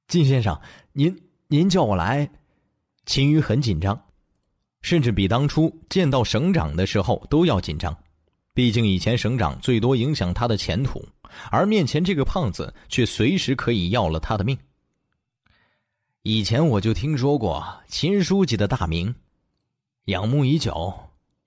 [0.07, 0.57] 金先生，
[0.93, 2.31] 您您叫我来，
[3.07, 4.01] 秦宇很紧张，
[4.83, 7.93] 甚至比当初见到省长的时候都要紧张。
[8.55, 11.05] 毕竟以前省长最多影响他的前途，
[11.51, 14.57] 而面前这个胖子却随时可以要了他的命。
[16.23, 19.13] 以前我就听说过秦书记的大名。
[20.05, 20.97] 仰慕已久，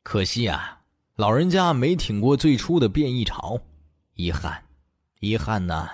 [0.04, 0.81] 可惜啊，
[1.18, 3.60] 老人家没挺过最初的变异潮，
[4.16, 4.58] 遗憾，
[5.20, 5.90] 遗憾呐。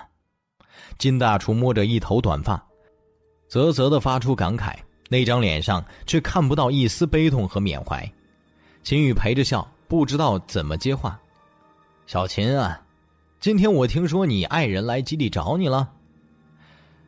[0.96, 2.64] 金大厨摸着一头短发，
[3.48, 4.76] 啧啧的发出感慨，
[5.08, 8.08] 那张脸上却看不到一丝悲痛和缅怀。
[8.84, 11.20] 秦宇陪着笑，不知道怎么接话。
[12.06, 12.80] 小秦啊，
[13.40, 15.92] 今天我听说你爱人来基地找你了。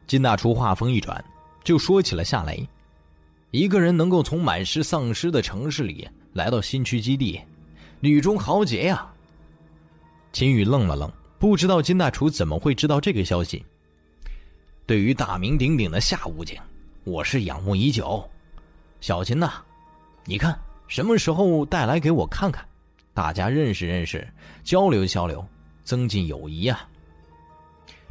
[0.09, 1.25] 金大厨话锋一转，
[1.63, 2.69] 就说起了夏雷。
[3.53, 7.41] 一个人能够从满是丧尸的城市里来到新区基地，
[8.03, 9.07] 女中豪杰呀！
[10.33, 13.63] 秦宇愣了愣，不知道金大厨怎么会知道这个消息。
[14.87, 16.59] 对于大名鼎鼎的夏武警，
[17.05, 18.27] 我是仰慕已久。
[19.03, 19.53] 小秦呐，
[20.25, 20.59] 你看
[20.89, 22.67] 什么时候带来给我看看，
[23.13, 24.27] 大家认识认识，
[24.65, 25.47] 交流交流，
[25.85, 26.81] 增进友谊呀！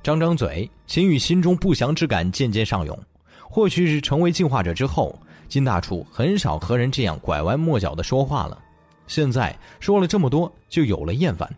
[0.04, 2.97] 张张嘴，秦宇心中不祥之感渐渐上涌。
[3.41, 8.62] 或许是成为进化者之后，金大厨很少和人这样拐弯抹角的说话了。
[9.10, 11.54] 现在说了这么多，就有了厌烦。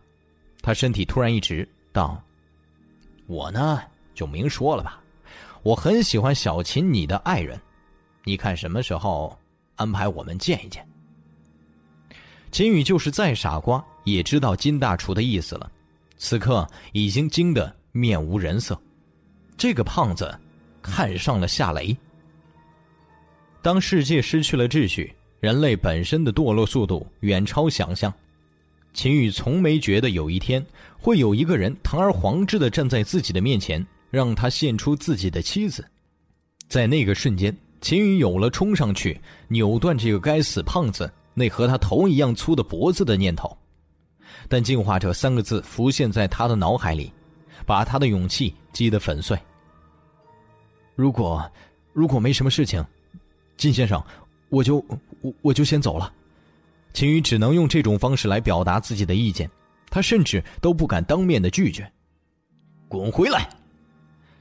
[0.63, 2.19] 他身体突然一直道
[3.27, 3.79] ：“我呢，
[4.15, 4.99] 就明说了吧，
[5.61, 7.61] 我很喜欢小秦，你的爱人。
[8.23, 9.37] 你看什么时候
[9.75, 10.83] 安排我们见一见？”
[12.51, 15.71] 秦宇就是再傻瓜，也知道金大厨的意思了。
[16.17, 18.79] 此刻已经惊得面无人色。
[19.55, 20.35] 这个胖子。
[20.83, 21.95] 看上了夏雷。
[23.61, 28.13] 当世界失去了秩序，人类本身的堕落速度远超想象。
[28.93, 30.63] 秦宇从没觉得有一天
[30.99, 35.83] 会有一个人堂而皇之的站在自己的面前，让他献出自己的妻子。
[36.67, 43.57] 在那个瞬间，秦宇有了冲上去扭断这个该死胖子那和他头一样粗的脖子的念头。
[44.47, 47.11] 但“进化者”三个字浮现在他的脑海里，
[47.65, 49.35] 把他的勇气击得粉碎。
[50.95, 51.51] 如果，
[51.93, 52.85] 如果没什么事情，
[53.57, 54.01] 金先生，
[54.49, 54.83] 我就
[55.21, 56.11] 我我就先走了。
[56.93, 59.49] 秦宇只能用这种方式来表达自己的意见，
[59.89, 61.89] 他甚至都不敢当面的拒绝。
[62.87, 63.49] 滚回来！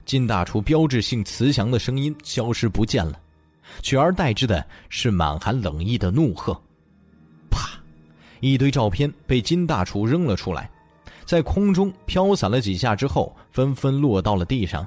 [0.04, 3.20] 金大厨标志性慈祥的声音消失不见了，
[3.80, 6.52] 取而代之的是满含冷意的怒喝。
[7.48, 7.80] 啪！
[8.40, 10.68] 一堆照片被金大厨扔了出来，
[11.24, 14.84] 在空中飘散了几下之后，纷纷落到了地上。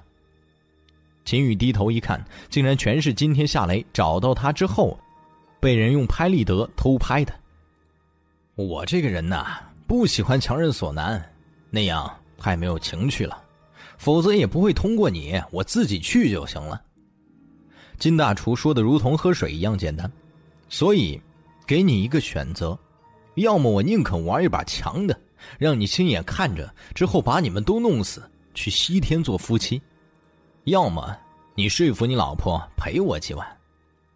[1.24, 5.00] 秦宇低头一看，竟然全是今天夏雷找到他之后，
[5.64, 7.34] 被人用拍立得偷拍的。
[8.56, 11.24] 我这个人呐，不喜欢强人所难，
[11.70, 13.42] 那样太没有情趣了，
[13.98, 16.82] 否则也不会通过你，我自己去就行了。
[17.98, 20.12] 金大厨说的如同喝水一样简单，
[20.68, 21.22] 所以，
[21.66, 22.78] 给你一个选择，
[23.36, 25.18] 要么我宁肯玩一把强的，
[25.58, 28.22] 让你亲眼看着之后把你们都弄死，
[28.54, 29.82] 去西天做夫妻。
[30.66, 31.16] 要么
[31.56, 33.48] 你说服你老婆陪我几晚，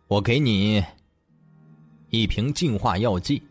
[0.10, 0.84] 我给你
[2.10, 3.42] 一瓶净化药剂。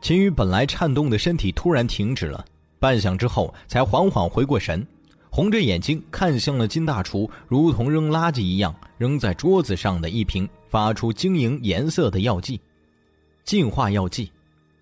[0.00, 2.44] 秦宇本来颤动的身体突然停止了，
[2.78, 4.86] 半晌之后才缓缓回过神，
[5.30, 12.60] 红着眼睛看向了金大厨，如同扔垃圾一样扔在桌子上的一瓶发出晶莹颜色的药剂——
[13.44, 14.30] 净化药剂，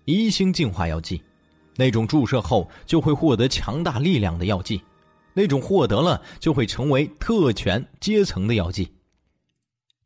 [0.05, 1.21] 一星净化药剂，
[1.75, 4.81] 那种注射后就会获得强大力量的药剂。
[5.33, 8.91] 那种获得了就会成为特权阶层的药剂。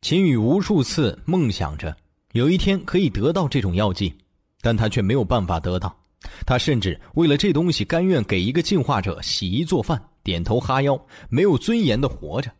[0.01, 1.97] 秦宇无数次梦想着
[2.35, 4.13] 有一天可以得到这种药剂，
[4.59, 5.97] 但他却没有办法得到。
[6.45, 12.51] 他甚至为了这东西，甘愿给一个进化者洗衣做饭、点头哈腰，没有尊严的活着。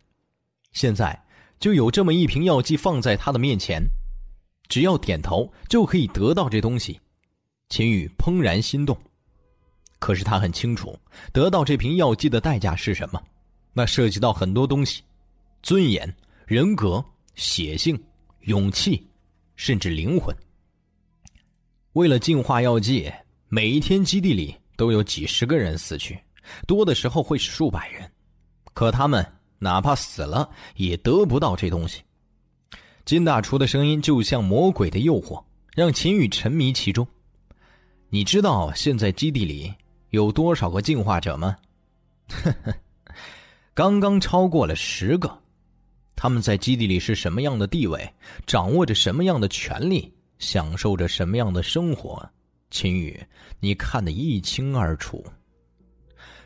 [0.72, 1.22] 现在
[1.60, 3.84] 就有这么一瓶药剂放在他的面前，
[4.70, 6.98] 只要点头就可以得到这东西。
[7.68, 8.98] 秦宇怦然心动。
[10.00, 10.98] 可是他很清楚，
[11.34, 13.22] 得到这瓶药剂的代价是什么？
[13.74, 15.04] 那涉及到很多东西：
[15.62, 17.04] 尊严、人格、
[17.36, 18.02] 血性、
[18.44, 19.06] 勇气，
[19.56, 20.36] 甚至灵魂。
[21.94, 23.12] 为了净化药剂，
[23.48, 26.20] 每一天基地里都有几十个人死去，
[26.68, 28.12] 多的时候会是数百人。
[28.74, 29.26] 可他们
[29.60, 32.02] 哪怕死了，也得不到这东西。
[33.06, 37.08] 金大厨的声音就像魔鬼的诱惑，让秦宇沉迷其中。
[38.10, 39.74] 你知道现在基地里？
[40.12, 41.56] 有多少个进化者吗？
[42.30, 42.74] 呵 呵，
[43.74, 45.41] 刚刚超过了十个。
[46.15, 48.10] 他们在基地里是什么样的地位？
[48.45, 50.12] 掌握着什么样的权利？
[50.39, 52.28] 享受着什么样的生活？
[52.71, 53.21] 秦宇，
[53.60, 55.23] 你看得一清二楚。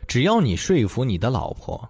[0.06, 1.88] 只要你说服你的老婆，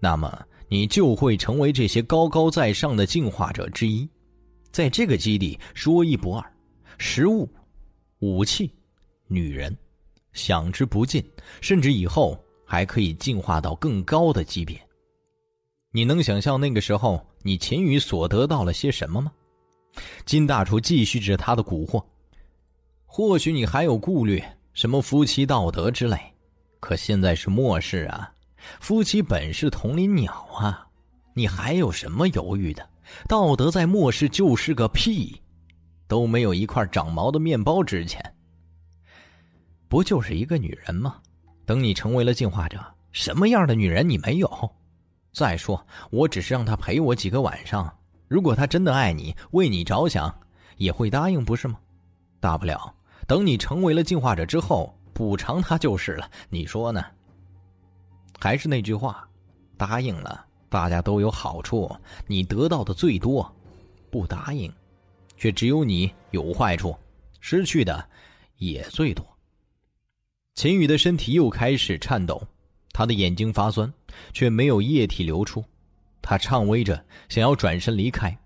[0.00, 4.08] 那么你就会成为这些高高在上的进化者之一，
[4.70, 6.52] 在这个基地说一不二。
[6.98, 7.48] 食物、
[8.20, 8.72] 武器、
[9.26, 9.76] 女人。
[10.32, 11.24] 享之不尽，
[11.62, 14.78] 甚至以后还可以进化到更高的级别。
[15.96, 19.32] 你能想象那个时候你秦宇所得到了些什么吗？
[20.26, 22.04] 金大厨继续着他的蛊惑。
[23.06, 24.44] 或许你还有顾虑，
[24.74, 26.18] 什么夫妻道德之类，
[26.80, 28.30] 可现在是末世啊！
[28.78, 30.86] 夫妻本是同林鸟啊！
[31.32, 32.86] 你还有什么犹豫的？
[33.26, 35.40] 道德在末世就是个屁，
[36.06, 38.22] 都没有一块长毛的面包值钱。
[39.88, 41.16] 不就是一个女人吗？
[41.64, 44.70] 等你成为了进化者，什么样的女人你没有？
[45.36, 47.94] 再说，我只是让他陪我几个晚上，
[48.26, 50.34] 如果他真的爱你，为你着想，
[50.78, 51.78] 也会答应，不是吗？
[52.40, 52.94] 大不了
[53.26, 56.30] 等你成为了进化者之后，补偿他就是了。
[56.48, 57.04] 你说呢？
[58.40, 59.28] 还是那句话，
[59.76, 61.94] 答应了，大家都有好处，
[62.26, 63.46] 你得到的最多；
[64.10, 64.72] 不答应，
[65.36, 66.96] 却只有你有坏处，
[67.40, 68.02] 失去的
[68.56, 69.22] 也最多。
[70.54, 72.42] 秦宇的身体又开始颤抖，
[72.92, 73.92] 他的眼睛发酸，
[74.32, 75.64] 却没有液体流出。
[76.22, 78.36] 他颤巍着想要转身离开，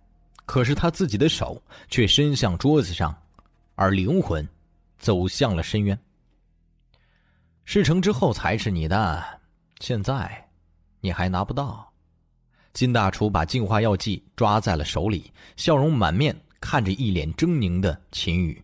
[0.44, 3.16] 可是他自己的手却伸向桌子上，
[3.74, 4.46] 而灵魂
[4.98, 5.98] 走向了深渊。
[7.64, 9.40] 事成之后才是你的，
[9.80, 10.48] 现在
[11.00, 11.90] 你还拿不到。
[12.72, 18.62] 金大厨把净化药剂抓在了手里，笑容满面看着一脸狰狞的秦宇。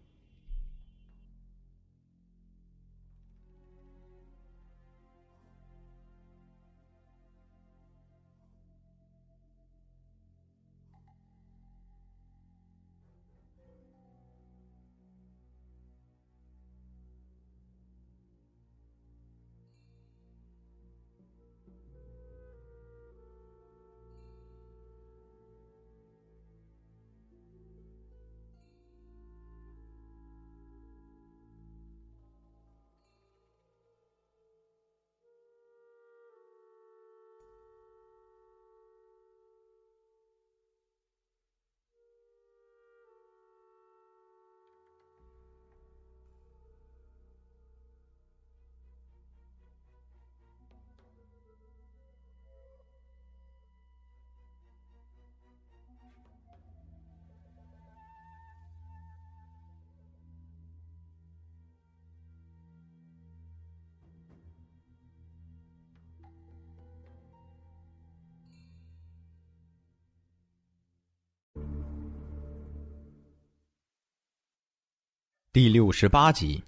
[75.56, 76.62] 第六十八集，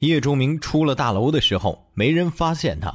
[0.00, 2.92] 叶钟明出了大楼的时候，没人发现他，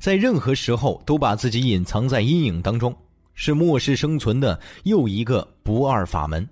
[0.00, 2.92] 在任何时候都把自己隐藏在阴影当中，
[3.34, 6.44] 是末世生存的又一个不二法门。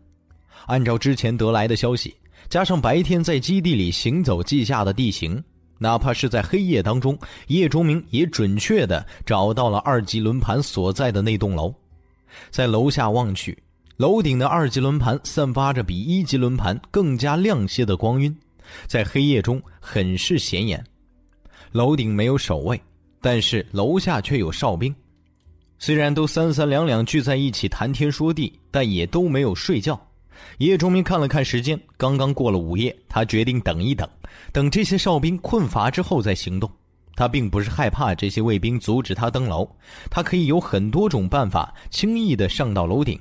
[0.67, 2.15] 按照之前得来的消息，
[2.49, 5.43] 加上白天在基地里行走记下的地形，
[5.77, 11.75] 哪怕是在黑夜当中，叶钟明也准确的找到了二级轮盘所在的那栋楼，
[12.53, 13.59] 在楼下望去。
[13.97, 18.37] 楼顶的二级轮盘散发着比一级轮盘更加亮些的光晕，
[18.87, 20.85] 在黑夜中很是显眼。
[21.73, 22.79] 楼顶没有守卫，
[23.23, 24.95] 但是楼下却有哨兵。
[25.79, 29.99] 虽然都三三两两聚在一起谈天说地，但也都没有睡觉。
[30.59, 34.07] 叶忠明看了看时间，刚刚过了午夜，他决定等一等，
[34.53, 36.71] 等这些哨兵困乏之后再行动。
[37.15, 39.67] 他并不是害怕这些卫兵阻止他登楼，
[40.11, 43.19] 他可以有很多种办法轻易的上到楼顶。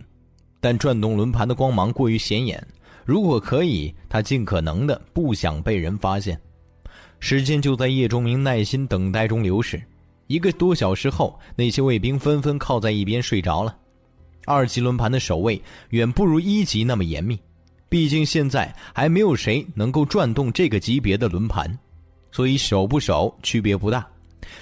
[0.66, 2.60] 但转动轮盘的光芒过于显眼，
[3.06, 6.36] 如果可以，他尽可能的不想被人发现。
[7.20, 9.80] 时间就在叶钟明耐心等待中流逝。
[10.26, 13.78] 一个多小时后，那些卫兵纷纷靠在一边睡着了。
[14.48, 17.40] 二级轮盘的守卫远不如一级那么严密，
[17.88, 21.72] 毕竟现在还没有谁能够转动这个级别的轮盘，
[22.32, 24.04] 所以守不守区别不大。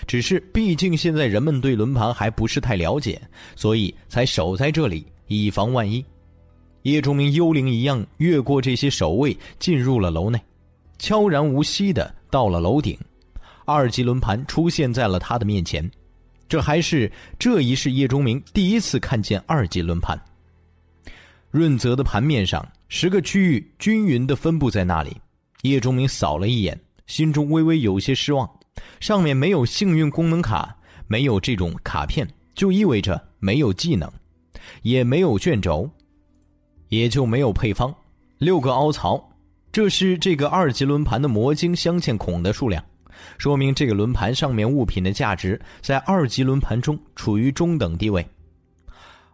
[0.05, 3.21] 只是毕竟现在人们对轮盘还不是太了解，
[3.55, 5.07] 所以才守在这里。
[5.27, 6.03] 以防万一，
[6.83, 10.39] 叶钟明幽灵一样越过这些守卫，进入了楼内，
[10.97, 12.97] 悄然无息的到了楼顶，
[13.65, 15.89] 二级轮盘出现在了他的面前。
[16.47, 20.19] 这还是这一世叶钟明第一次看见二级轮盘。
[21.49, 25.15] 润泽的盘面上，十个区域均匀的分布在那里。
[25.61, 28.49] 叶钟明扫了一眼，心中微微有些失望，
[28.99, 30.75] 上面没有幸运功能卡，
[31.07, 34.11] 没有这种卡片，就意味着没有技能。
[34.81, 35.89] 也没有卷轴，
[36.89, 37.93] 也就没有配方。
[38.37, 39.29] 六个凹槽，
[39.71, 42.83] 这是这个二级轮盘的魔晶镶嵌孔的数量，
[43.37, 48.25] 说明这个轮盘上面物品的价值在二级轮盘中处于中等地位。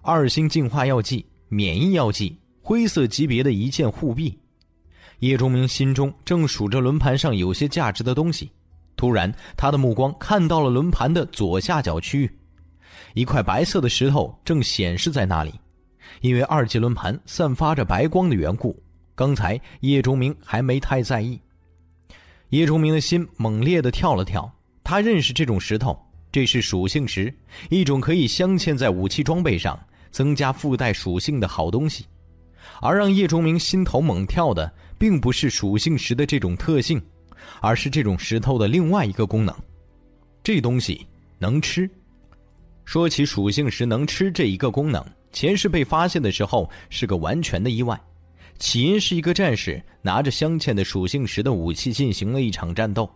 [0.01, 4.37] 二星净化药剂、免疫药剂、灰色级别的一件护臂。
[5.19, 8.49] 叶钟明心中正数着轮盘上有些价值的东西，
[8.95, 12.38] 突然他的目光看到了轮盘的左下角区域。
[13.13, 15.53] 一块白色的石头正显示在那里，
[16.21, 18.81] 因为二级轮盘散发着白光的缘故，
[19.15, 21.39] 刚才叶钟明还没太在意。
[22.49, 24.51] 叶钟明的心猛烈的跳了跳，
[24.83, 25.97] 他认识这种石头，
[26.31, 27.33] 这是属性石，
[27.69, 29.79] 一种可以镶嵌在武器装备上，
[30.11, 32.05] 增加附带属性的好东西。
[32.81, 37.01] 而让叶钟明心头猛跳的，并不是属性石的这种特性，
[37.61, 39.55] 而是这种石头的另外一个功能，
[40.43, 41.05] 这东西
[41.37, 41.89] 能吃。
[42.89, 47.95] 说起属性石能吃这一个功能，前世被发现的时候是个完全的意外，
[48.57, 53.07] 起因是一个战士拿着镶嵌的属性石的武器进行了一场战斗，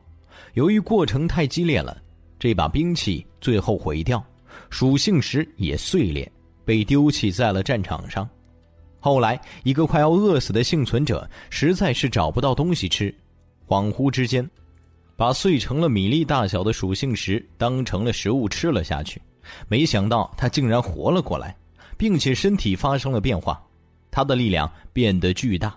[0.54, 2.00] 由于过程太激烈了，
[2.38, 4.24] 这把兵器最后毁掉，
[4.70, 6.32] 属性石也碎裂，
[6.64, 8.30] 被丢弃在了战场上。
[9.00, 13.12] 后来，一个快要饿死的幸存者实在是找不到东西吃，
[13.68, 14.48] 恍惚之间，
[15.16, 19.20] 把碎成了米粒大小的属性石当成了食物吃了下去。
[19.68, 21.56] 没想到他竟然活了过来，
[21.98, 23.62] 并且身体发生了变化，
[24.12, 25.76] 他的力量变得巨大。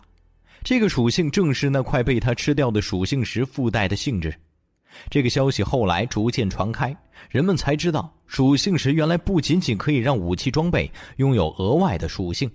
[0.64, 4.34] 这个属性正是那块被他吃掉的属性石附带的性质。
[5.10, 6.96] 这个消息后来逐渐传开，
[7.28, 12.50] 人们才知道属性石原来不仅仅可以让武器装备拥有额外的属性。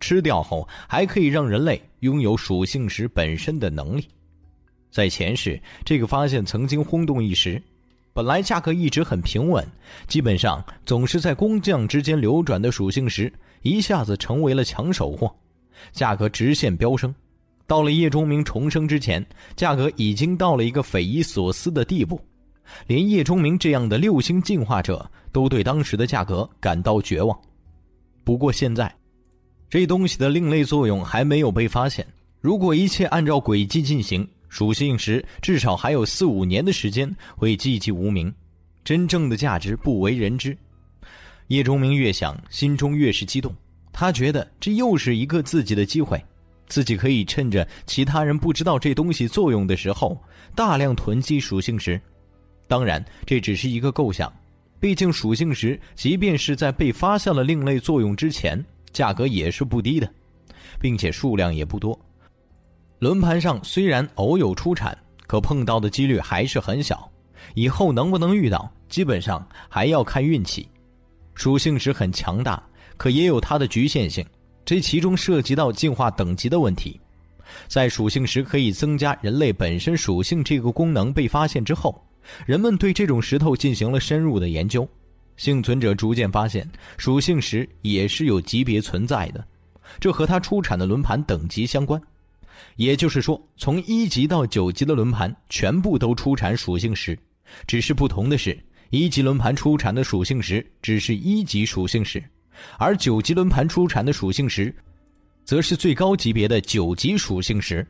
[0.00, 4.06] 吃掉后还可以让人类拥有属性石本身的能力，
[4.90, 7.62] 在前世，这个发现曾经轰动一时。
[8.14, 9.66] 本来价格一直很平稳，
[10.06, 13.30] 基本上总是在工匠之间流转的属性石，
[13.62, 15.34] 一下子成为了抢手货，
[15.90, 17.12] 价格直线飙升。
[17.66, 22.20] 到了叶钟明重生之前，价格已经到了一个匪夷所思的地步，
[22.86, 27.36] 连叶钟明这样的六星进化者都对当时的价格感到绝望。
[28.22, 28.94] 不过现在。
[29.68, 32.06] 这东西的另类作用还没有被发现。
[32.40, 38.32] 如果一切按照轨迹进行，属性石至少还有四五年的时间会寂寂无名，
[38.84, 40.56] 真正的价值不为人知。
[41.48, 43.52] 叶钟明越想，心中越是激动。
[43.92, 46.24] 他觉得这又是一个自己的机会，
[46.68, 50.16] 自己可以趁着其他人不知道这东西作用的时候，
[50.54, 52.00] 大量囤积属性石。
[52.68, 54.32] 当然，这只是一个构想，
[54.78, 58.64] 毕竟属性石即便是在被发现了另类作用之前。
[58.92, 60.08] 价格也是不低的，
[60.80, 61.98] 并且数量也不多。
[63.04, 64.96] 轮盘上虽然偶有出产，
[65.26, 67.06] 可碰到的几率还是很小。
[67.52, 70.66] 以后能不能遇到，基本上还要看运气。
[71.34, 72.62] 属性石很强大，
[72.96, 74.24] 可也有它的局限性，
[74.64, 76.98] 这其中涉及到进化等级的问题。
[77.68, 82.02] 在属性石可以增加人类本身属性这个功能被发现之后，
[82.46, 84.88] 人们对这种石头进行了深入的研究。
[85.36, 89.44] 幸存者逐渐发现，属性石也是有级别存在的，
[90.00, 92.00] 这和它出产的轮盘等级相关。
[92.76, 97.18] 也就是说，从一级到九级的轮盘全部都出产属性石，
[97.66, 98.58] 只是不同的是，
[98.90, 102.22] 一级轮盘出产的属性石只是一级属性石，
[102.78, 104.74] 而九级轮盘出产的属性石，
[105.44, 107.86] 则是最高级别的九级属性石。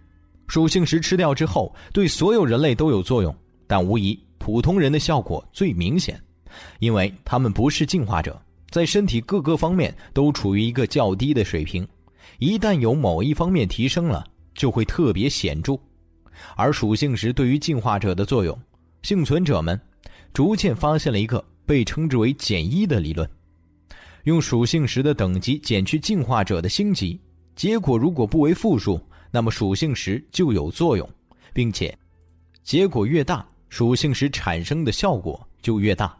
[0.47, 3.35] 属性石吃掉之后，对所有人类都有作用，
[3.67, 6.21] 但无疑普通人的效果最明显。
[6.79, 11.89] 因为他们不是进化者，在身体各个方面都处于一个较低的水平，
[12.39, 14.25] 一旦有某一方面提升了，
[14.55, 15.79] 就会特别显著。
[16.57, 18.59] 而属性石对于进化者的作用，
[19.03, 19.81] 幸存者们
[20.33, 23.29] 逐渐发现了一个被称之为“减一”的理论：
[24.25, 27.21] 用属性石的等级减去进化者的星级，
[27.55, 29.01] 结果如果不为负数，
[29.31, 31.09] 那么属性石就有作用，
[31.53, 31.97] 并且
[32.63, 36.17] 结果越大，属性石产生的效果就越大。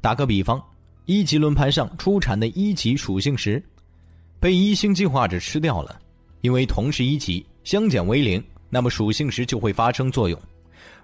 [0.00, 0.60] 打个比方，
[1.04, 3.62] 一级轮盘上出产的一级属性石，
[4.40, 6.00] 被一星进化者吃掉了，
[6.42, 10.38] 因为同是一级，相减为零，那么属性石就会发生作用。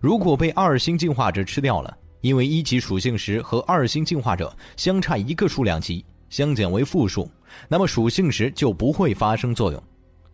[0.01, 7.31] 如果被二星进化者吃掉了，因为一级属性石和二星进化者相差一个数量级，相减为负数，
[7.69, 9.81] 那么属性石就不会发生作用。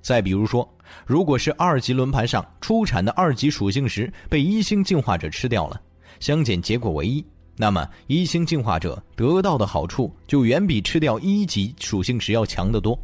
[0.00, 0.66] 再比如说，
[1.06, 5.78] 如果是二级轮盘上出产的二级属性石被一星进化者吃掉了，
[6.18, 7.22] 相减结果为一。
[7.56, 12.98] 那么，一星进化者得到的好处就远比吃掉一级属性石要强得多。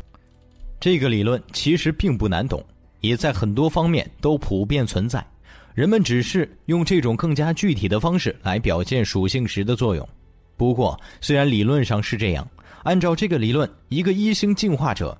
[0.80, 2.64] 这个理论其实并不难懂，
[3.00, 5.24] 也在很多方面都普遍存在。
[5.74, 10.08] 人们只是用这种更加具体的方式来表现属性石的作用。
[10.56, 12.48] 不过，虽然理论上是这样，
[12.82, 15.16] 按照这个理论，一个一星进化者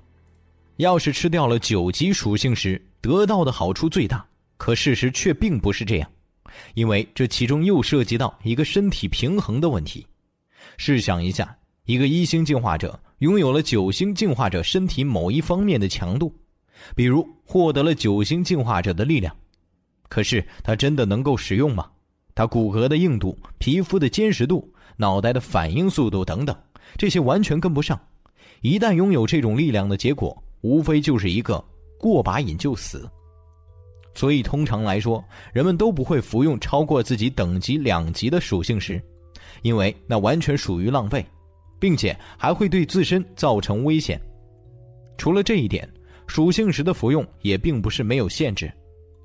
[0.77, 4.25] 要是吃掉了九级属性石，得到的好处最大。
[4.57, 6.09] 可事实却并不是这样。
[6.73, 10.05] 因为这其中又涉及到一个身体平衡的问题。
[10.77, 11.55] 试想一下，
[11.85, 16.33] 一个一星进化者拥有了九星进化者身体某一方面的强度，
[16.95, 19.35] 比如获得了九星进化者的力量，
[20.09, 21.87] 可是他真的能够使用吗？
[22.33, 24.67] 他骨骼的硬度、皮肤的坚实度、
[24.97, 26.55] 脑袋的反应速度等等，
[26.97, 27.99] 这些完全跟不上。
[28.61, 31.63] 一旦拥有这种力量的结果，无非就是一个
[31.99, 33.07] 过把瘾就死。
[34.15, 38.99] 所以，通常来说，人们都不会服用超过自己等级两级的属性石，
[39.61, 41.23] 因为那完全属于浪费，
[41.81, 44.21] 并且还会对自身造成危险。
[45.17, 45.89] 除了这一点，
[46.27, 48.71] 属性石的服用也并不是没有限制，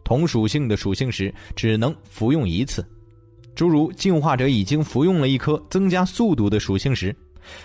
[0.02, 2.84] 同属性的属性石只能服用一次。
[3.54, 7.14] 诸如进化者已经服用了一颗增加速度的属性石，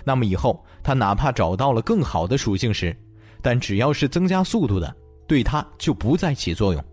[0.03, 2.93] 那么以后他哪怕找到了更好的属性石，
[3.41, 4.93] 但只要是增加速度的，
[5.25, 6.83] 对他就不再起作用。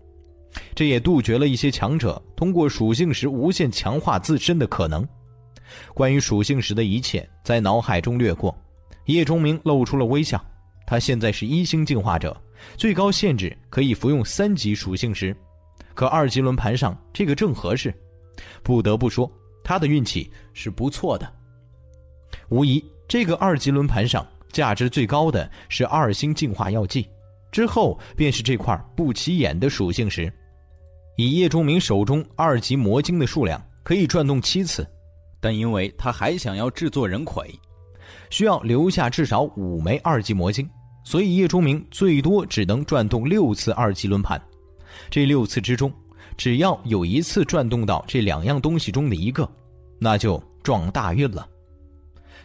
[0.73, 5.07] 这也杜绝了一些强者通过属性石无限强化自身的可能。
[5.93, 8.55] 关于属性石的一切在脑海中掠过，
[9.05, 10.43] 叶钟明露出了微笑。
[10.85, 12.35] 他现在是一星进化者，
[12.75, 15.35] 最高限制可以服用三级属性石，
[15.93, 17.93] 可二级轮盘上这个正合适。
[18.63, 19.31] 不得不说，
[19.63, 21.31] 他的运气是不错的。
[22.49, 27.07] 无疑，这个二级轮盘上价值最高的是二星进化药剂，
[27.51, 30.31] 之后便是这块不起眼的属性石。
[31.17, 34.87] 以叶钟明手中二级魔晶的数量，可以转动七次，
[35.39, 37.53] 但因为他还想要制作人魁，
[38.29, 40.69] 需要留下至少五枚二级魔晶，
[41.03, 44.41] 所以叶钟明最多只能转动六次二级轮盘。
[45.09, 45.91] 这六次之中，
[46.35, 49.49] 只要有一次转动到这两样东西中的一个，
[49.97, 51.47] 那就撞大运了。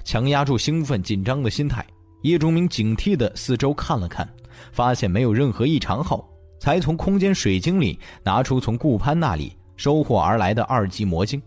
[0.05, 1.85] 强压住兴奋紧张的心态，
[2.23, 4.29] 叶钟明警惕的四周看了看，
[4.71, 6.29] 发现没有任何异常后，
[6.61, 11.41] 才从空间水晶里拿出从顾潘那里收获而来的二级魔晶，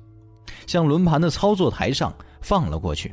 [0.68, 3.12] 向轮盘的操作台上放了过去。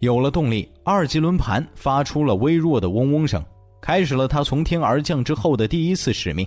[0.00, 3.44] 有了动力，二级轮盘发出了微弱的嗡嗡声，
[3.80, 6.46] 开始了它从天而降之后的第一次使命。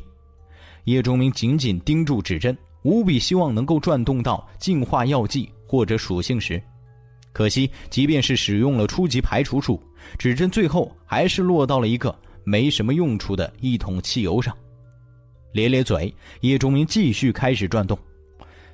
[0.86, 6.62] 叶钟明紧紧盯住指针，无比希望能够转动到净化药剂或者属性石。
[7.34, 9.82] 可惜，即便是使用了初级排除术，
[10.18, 14.56] 指针最后还是落到了一个没什么用处的一桶汽油上。
[15.54, 17.98] 咧咧嘴，叶钟明继续开始转动。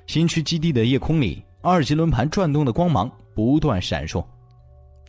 [0.06, 4.22] 新区基地的夜空里，二级轮盘转动的光芒不断闪烁。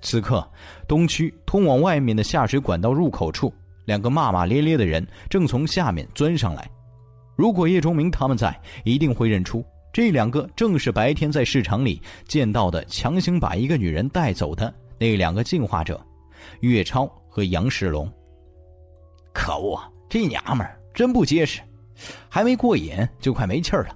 [0.02, 0.48] 此刻，
[0.88, 3.54] 东区通往外面的下水管道入口处，
[3.84, 6.66] 两个骂骂咧咧的人正从下面钻上来。
[7.36, 9.66] 如果叶钟明他们在，一定会认出。
[9.92, 16.02] 这两个正是白天在市场里见到的，强行把一个女人带走的那两个进化者，
[16.62, 18.10] 岳超和杨世龙。
[19.34, 19.78] 可恶，
[20.08, 21.60] 这娘们儿真不结实，
[22.30, 23.90] 还没过瘾就快没气儿了，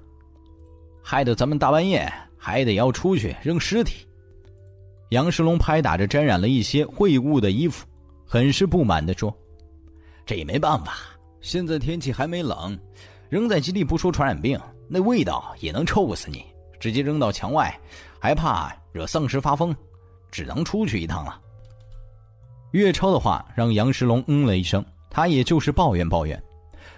[1.02, 2.12] 害得咱们大半夜
[2.50, 4.08] 还得要出去扔尸体。
[5.10, 7.86] 杨世龙拍打着沾染了一些秽物的衣服，
[8.26, 9.36] 很是不满地说
[10.26, 10.98] ：“这也没办法，
[11.42, 12.78] 现在天气还没冷，
[13.30, 14.60] 扔在基地不说传染病。”
[14.92, 16.44] 那味道也能臭死你！
[16.80, 17.80] 直接扔到墙外，
[18.20, 19.76] 还怕惹丧尸发疯，
[20.32, 21.40] 只能出去一趟了。
[22.72, 26.42] 岳超的话让杨石龙嗯了一声，他也就是抱怨抱怨，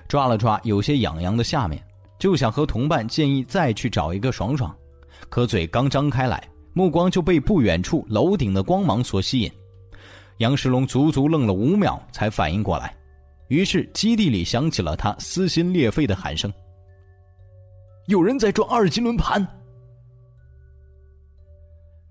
[0.08, 1.84] 抓了抓有些痒痒的下面，
[2.18, 4.74] 就想和同伴建议再去找一个爽爽，
[5.32, 9.50] 可嘴刚张开来，目光就被不远处楼顶的光芒所吸引。
[10.40, 12.94] 杨石龙足足愣了五秒才反应过来，
[13.48, 16.52] 于是基地里响起了他撕心裂肺的喊声。
[18.08, 19.48] 有人在转二级轮盘。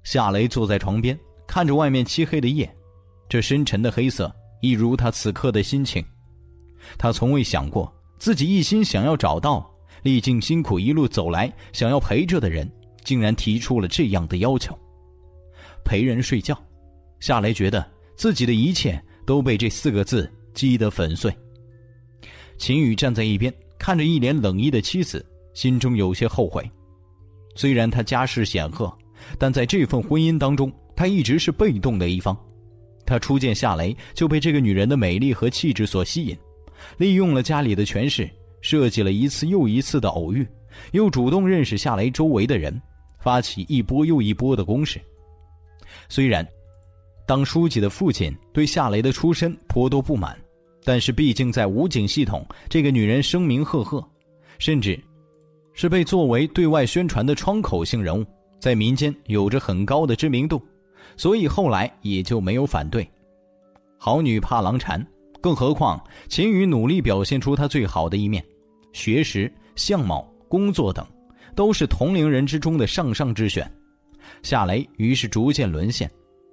[0.02, 2.74] 夏雷坐在床边，看着外面漆黑的夜，
[3.28, 6.02] 这深沉的黑色，一如他此刻的心情。
[6.96, 9.70] 他从未想过，自己一心想要找到、
[10.04, 12.66] 历尽辛苦一路走来想要陪着的人，
[13.04, 14.76] 竟然提出了这样的要求。
[15.84, 16.56] 陪人睡觉，
[17.20, 17.84] 夏雷觉得
[18.16, 21.32] 自己的一切都被这四个字击得粉碎。
[22.58, 25.24] 秦宇站在一边，看着一脸冷意的妻子。
[25.52, 26.70] 心中有些后悔，
[27.56, 28.90] 虽然他家世显赫，
[29.36, 32.38] 但在这份婚姻当中，他一直是被动的一方。
[33.04, 36.38] 他初见夏雷就被这个女人的美丽和气质所吸引，
[36.98, 38.30] 利用了家里的权势，
[38.60, 40.46] 设计了一次又一次的偶遇，
[40.92, 42.80] 又主动认识夏雷周围的人，
[43.20, 45.00] 发起一波又一波的攻势。
[46.08, 46.46] 虽然
[47.26, 50.36] 当书记的父亲对夏雷的出身颇多不满，
[50.84, 54.04] 但是毕竟在武警系统，这个女人声名赫赫，
[54.58, 54.98] 甚至。
[55.72, 58.26] 是被作为对外宣传的窗口性人物，
[58.58, 60.60] 在民间有着很高的知名度，
[61.16, 63.08] 所以后来也就没有反对。
[63.96, 65.06] 好女怕郎缠，
[65.40, 68.44] 更何况秦宇努力表现出他最好的一面，
[68.92, 71.06] 学识、相貌、工作等，
[71.54, 73.70] 都是同龄人之中的上上之选。
[74.42, 76.10] 夏雷于是逐渐沦陷，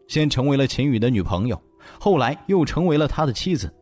[0.08, 1.62] 先成为了秦宇的女朋友，
[2.00, 3.74] 后来又成为了他的妻子。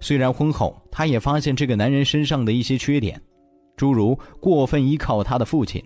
[0.00, 3.20] 虽然婚后，他也发现这个男人身上的一些缺点。
[3.76, 5.82] 诸如过分依靠他的父亲，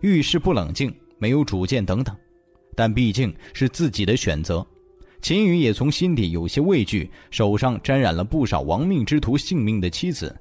[0.00, 2.16] 遇事不冷静、没有主见等等，
[2.76, 4.64] 但毕竟是自己的选择，
[5.20, 10.34] 秦宇也从心底有些畏惧手上沾染了不少亡命之徒性命的妻子，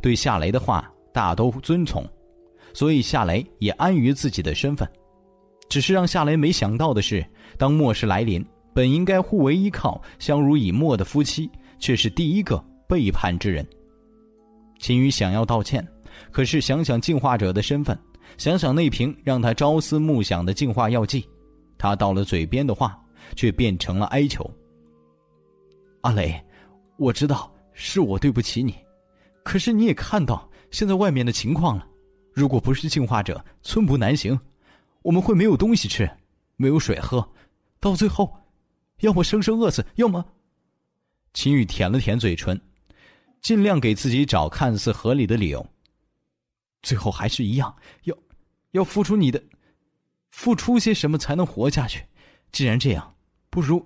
[0.00, 2.08] 对夏雷的话大都遵从，
[2.78, 4.88] 所以夏雷也安于自己的身份。
[5.68, 7.26] 只是让夏雷没想到的是，
[7.58, 11.50] 当末世来临，本应该互为依靠、相濡以沫的夫妻，
[11.80, 13.66] 却是第一个背叛之人。
[14.78, 15.84] 秦宇想要道歉。
[16.30, 17.98] 可是想想进化者的身份，
[18.36, 21.28] 想想那瓶让他朝思暮想的进化药剂，
[21.78, 22.96] 他到了嘴边的话
[23.34, 24.48] 却变成了哀求。
[26.02, 26.40] 阿雷，
[26.96, 28.72] 我知道是我对不起你，
[29.42, 31.84] 可是你也看到现在外面的情况了。
[32.38, 34.38] 如果不是进化者，寸步难行，
[35.02, 36.08] 我们会没有东西吃，
[36.54, 37.28] 没有水喝，
[37.80, 38.32] 到最后，
[39.00, 40.24] 要么生生饿死，要么……
[41.34, 42.60] 秦宇舔了舔嘴唇，
[43.42, 45.66] 尽量给自己找看似合理的理由。
[46.80, 47.74] 最后还是一样，
[48.04, 48.16] 要，
[48.70, 49.42] 要付出你的，
[50.30, 52.06] 付出些什么才能活下去？
[52.52, 53.16] 既然这样，
[53.50, 53.84] 不如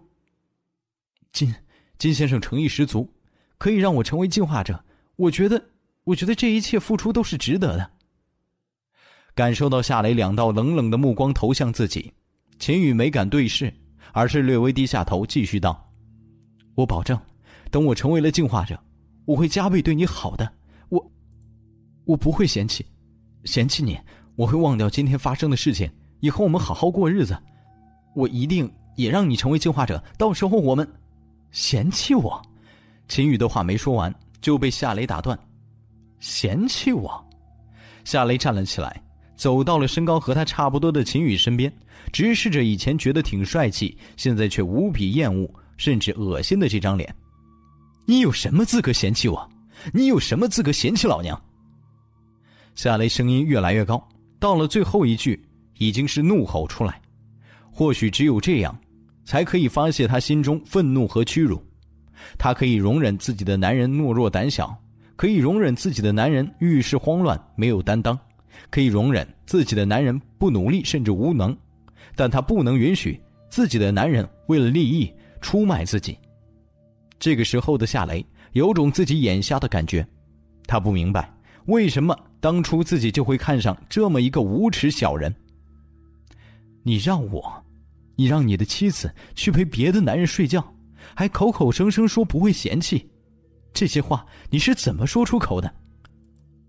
[1.32, 1.54] 金。
[1.96, 3.10] 金先生诚意十足，
[3.56, 4.84] 可以让我成为进化者。
[5.16, 5.70] 我觉得，
[6.04, 7.92] 我觉得这一切付出都是值得的。
[9.34, 12.12] 感受到夏雷两道冷冷的目光投向自己，
[12.58, 13.72] 秦宇没敢对视，
[14.12, 15.88] 而是略微低下头，继续道
[16.76, 17.18] ：“我保证，
[17.70, 18.78] 等我成为了进化者，
[19.24, 20.52] 我会加倍对你好的。
[20.90, 21.12] 我，
[22.04, 22.84] 我不会嫌弃，
[23.44, 23.98] 嫌弃你。
[24.34, 27.36] 我会忘掉今天发生的事情，以后我们好好过日子。
[28.14, 30.02] 我一定也让你成为进化者。
[30.18, 30.86] 到时候我们……”
[31.52, 32.40] 嫌弃我，
[33.08, 35.38] 秦宇的话没说完就被夏雷打断。
[36.18, 37.22] 嫌弃我，
[38.04, 39.02] 夏雷站了起来，
[39.42, 41.72] 走到了身高和他差不多的秦宇身边，
[42.12, 47.12] 直视着以前觉得挺帅气，现在却无比厌恶甚至恶心的这张脸。
[48.06, 49.50] 你有什么资格嫌弃我？
[49.92, 51.36] 你有什么资格嫌弃老娘？
[52.76, 55.44] 夏雷声音越来越高，到了最后一句，
[55.76, 57.02] 已经是怒吼出来。
[57.72, 58.72] 或许只有这样。
[59.24, 61.60] 才可以发泄他心中愤怒和屈辱，
[62.38, 64.76] 他可以容忍自己的男人懦弱胆小，
[65.14, 68.18] 可以容忍自己的男人遇事慌乱没有担当，
[68.72, 71.56] 可以容忍自己的男人不努力甚至无能，
[72.16, 73.20] 但他不能允许
[73.50, 76.18] 自己的男人为了利益出卖自己。
[77.20, 80.04] 这个时候的夏雷有种自己眼瞎的感觉，
[80.66, 81.32] 他不明白
[81.66, 85.32] 为什么当初自己就会看上这么一个无耻小人。
[86.82, 87.62] 你让我。
[88.14, 90.62] 你让你的妻子去陪别的男人睡觉，
[91.14, 93.08] 还口口声声说不会嫌弃，
[93.72, 95.74] 这些话你是怎么说出口的？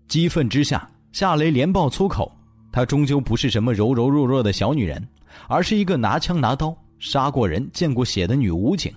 [0.08, 2.30] 激愤之下，夏雷连爆粗口。
[2.72, 5.00] 她终究不是什么柔柔弱弱的小女人，
[5.46, 8.92] 而是一个拿枪拿刀杀过人、见过血的女武警。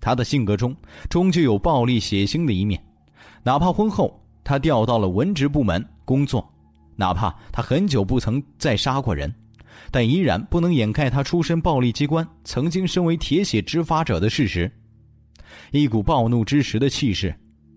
[0.00, 0.74] 她的性格中
[1.08, 2.84] 终究有暴力血腥的一面，
[3.44, 6.44] 哪怕婚后她调到了文职部门工作，
[6.96, 9.32] 哪怕她很久不曾再杀过人。
[9.92, 14.70] 但依然不能掩盖他出身暴力机关，曾经身为铁血执法者的事实。
[15.70, 17.32] 一股暴怒之时的气势，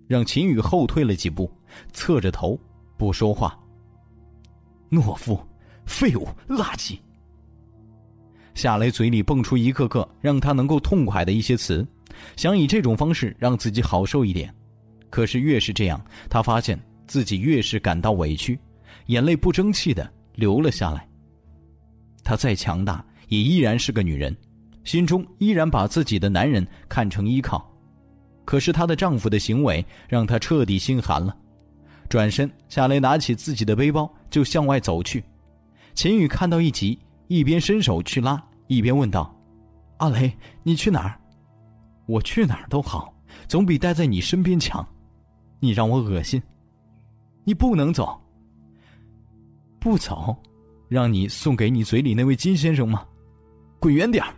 [0.08, 1.50] 让秦宇后退了几步，
[1.94, 2.60] 侧着头
[2.98, 3.56] 不说话。
[4.96, 5.40] 懦夫、
[5.86, 6.98] 废物、垃圾。
[8.54, 11.86] 夏雷嘴里蹦出一个个让他能够痛快的一些词，
[12.38, 14.54] 想以这种方式让自己好受一点。
[15.10, 18.58] 可是越是这样，他发现自己越是感到委屈，
[19.08, 21.08] 眼泪不争气的流了下来。
[22.24, 24.36] 她再强大，也依然是个女人，
[24.84, 27.70] 心中依然把自己的男人看成依靠。
[28.46, 31.36] 可是她的丈夫的行为让她彻底心寒了。
[32.10, 35.24] 转身，夏雷拿起自己的背包就向外走去。
[35.94, 39.36] 秦宇看到一急，一边伸手去拉，一边问道
[39.98, 40.32] ：“阿雷，
[40.64, 41.20] 你去哪儿？
[42.06, 43.14] 我去哪儿都好，
[43.48, 44.86] 总比待在你身边强。
[45.60, 46.42] 你让我恶心，
[47.44, 48.20] 你不能走。
[49.80, 50.36] 不走。”
[50.88, 53.04] 让你送给你嘴里那位金先生吗？
[53.80, 54.32] 滚远点儿！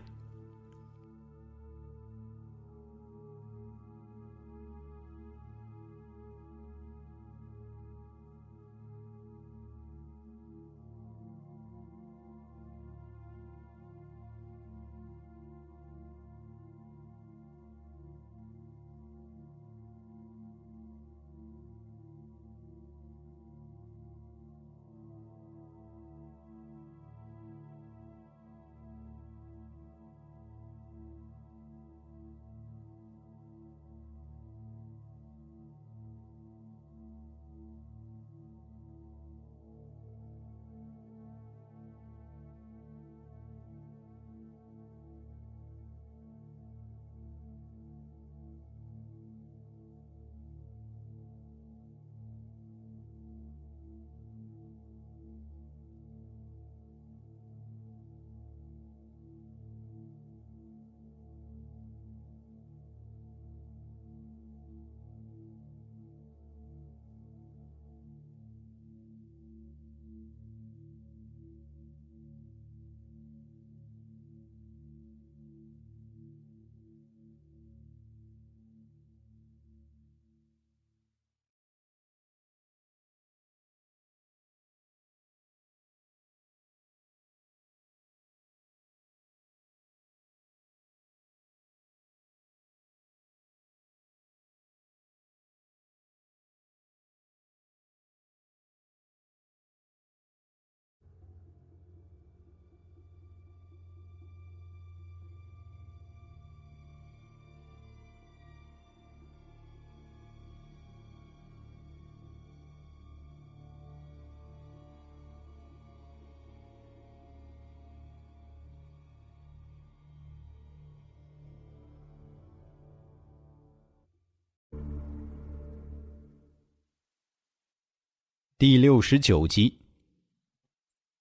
[128.60, 129.72] 第六十九集，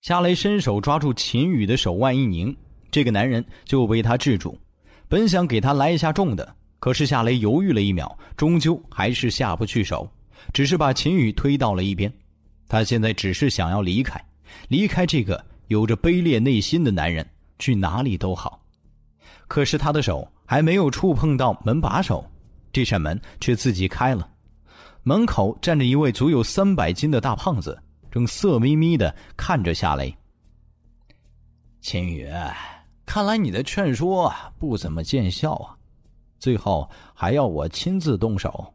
[0.01, 2.57] 夏雷伸手抓住秦宇的手腕一拧，
[2.91, 4.59] 这个男人就被他制住。
[5.07, 10.11] 本想给他来一下重的，可是夏雷犹豫了一秒，终究还是下不去手，
[10.55, 12.11] 只是把秦宇推到了一边。
[12.69, 14.19] 他现在只是想要离开，
[14.69, 17.29] 离开这个有着卑劣内心的男人，
[17.59, 18.65] 去哪里都好。
[19.47, 22.25] 可是他的手还没有触碰到门把手，
[22.73, 24.27] 这扇门却自己开了。
[25.09, 27.81] 门口站着一位足有三百斤的大胖子，
[28.11, 30.13] 正色眯眯的看着夏雷。
[31.81, 32.29] 秦宇，
[33.05, 35.79] 看来你的劝说不怎么见效啊，
[36.41, 38.75] 最后还要我亲自动手。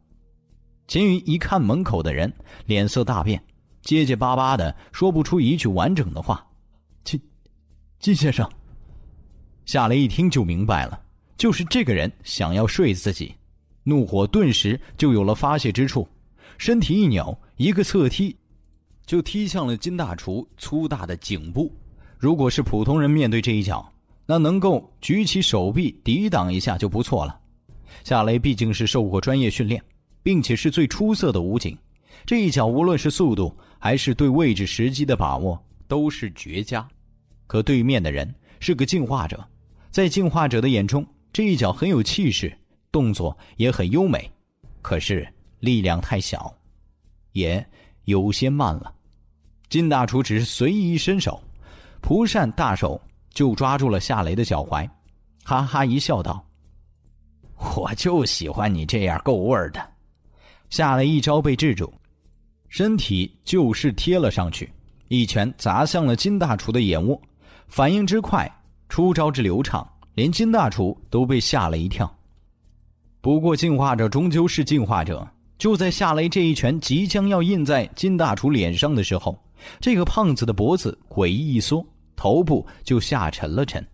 [0.88, 2.32] 秦宇一看门口的人，
[2.64, 3.38] 脸色大变，
[3.82, 6.42] 结结巴巴的说不出一句完整的话。
[7.04, 7.20] 金，
[7.98, 8.50] 金先生。
[9.66, 10.98] 夏雷一听就明白了，
[11.36, 13.34] 就是这个人想要睡自己，
[13.82, 16.08] 怒火顿时就有了发泄之处。
[16.64, 18.36] 身体一扭，一个侧踢，
[19.04, 21.74] 就踢向了金大厨粗大的颈部。
[22.16, 23.92] 如果是普通人面对这一脚，
[24.26, 27.36] 那能够举起手臂抵挡一下就不错了。
[28.04, 29.82] 夏雷毕竟是受过专业训练，
[30.22, 31.76] 并且是最出色的武警，
[32.24, 36.88] 这一脚无论是速度还是对位置时机的把握都是绝佳。
[37.48, 39.44] 可对面的人是个进化者，
[39.90, 42.56] 在进化者的眼中，这一脚很有气势，
[42.92, 44.30] 动作也很优美。
[44.80, 45.26] 可是。
[45.62, 46.52] 力量太小，
[47.30, 47.64] 也
[48.06, 48.92] 有些慢了。
[49.68, 51.40] 金大厨只是随意一伸手，
[52.00, 53.00] 蒲扇大手
[53.32, 54.90] 就抓住了夏雷的脚踝，
[55.44, 56.44] 哈哈一笑，道
[57.76, 59.80] ：“我就喜欢你这样够味儿的。”
[60.68, 61.94] 夏雷一招被制住，
[62.68, 64.68] 身体就是贴了上去，
[65.06, 67.20] 一拳砸向了金大厨的眼窝，
[67.68, 68.50] 反应之快，
[68.88, 72.12] 出招之流畅，连金大厨都被吓了一跳。
[73.20, 75.24] 不过，进化者终究是进化者。
[75.62, 79.38] 就在夏雷这一拳即将要印在金大厨脸上的时候，
[79.78, 81.86] 这个胖子的脖子诡异一缩，
[82.16, 83.86] 头部就下沉了沉，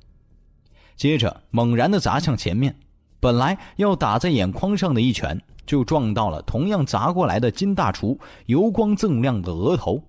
[0.97, 2.75] 接着猛然的砸向前面，
[3.21, 10.03] 本来要打在眼眶上的一拳，就撞到了同样砸过来的金大厨油光锃亮的额头，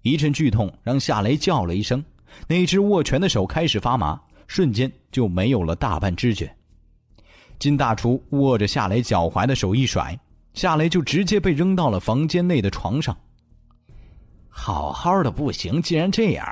[0.00, 2.02] 一阵剧痛让夏雷叫了一声，
[2.46, 6.50] 那只握拳的手开始发麻，瞬间就没有了大半知觉。
[7.58, 10.18] 金大厨握着夏雷脚踝的手一甩。
[10.58, 13.16] 夏雷就直接被扔到了房间内的床上。
[14.48, 16.44] 好好的不行，既然这样，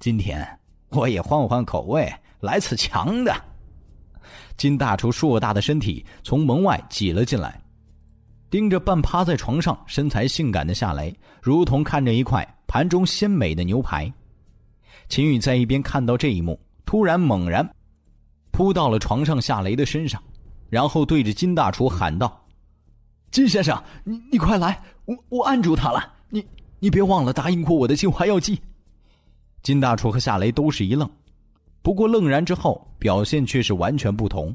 [0.00, 0.58] 今天
[0.88, 2.10] 我也换换口味，
[2.40, 3.36] 来次强的。
[4.56, 7.60] 金大厨硕大的身体从门外挤了进来，
[8.48, 14.10] 盯着半趴在床上、身材性感的夏雷，如同看着一块盘中鲜美的牛排。
[15.10, 17.68] 秦宇在一边看到这一幕，突然猛然
[18.50, 20.22] 扑到了床上夏雷的身上，
[20.70, 22.42] 然后对着金大厨喊道。
[23.30, 24.80] 金先生，你你快来！
[25.04, 26.14] 我我按住他了。
[26.30, 26.44] 你
[26.78, 28.60] 你别忘了答应过我的净化药剂。
[29.62, 31.10] 金大厨和夏雷都是一愣，
[31.82, 34.54] 不过愣然之后表现却是完全不同。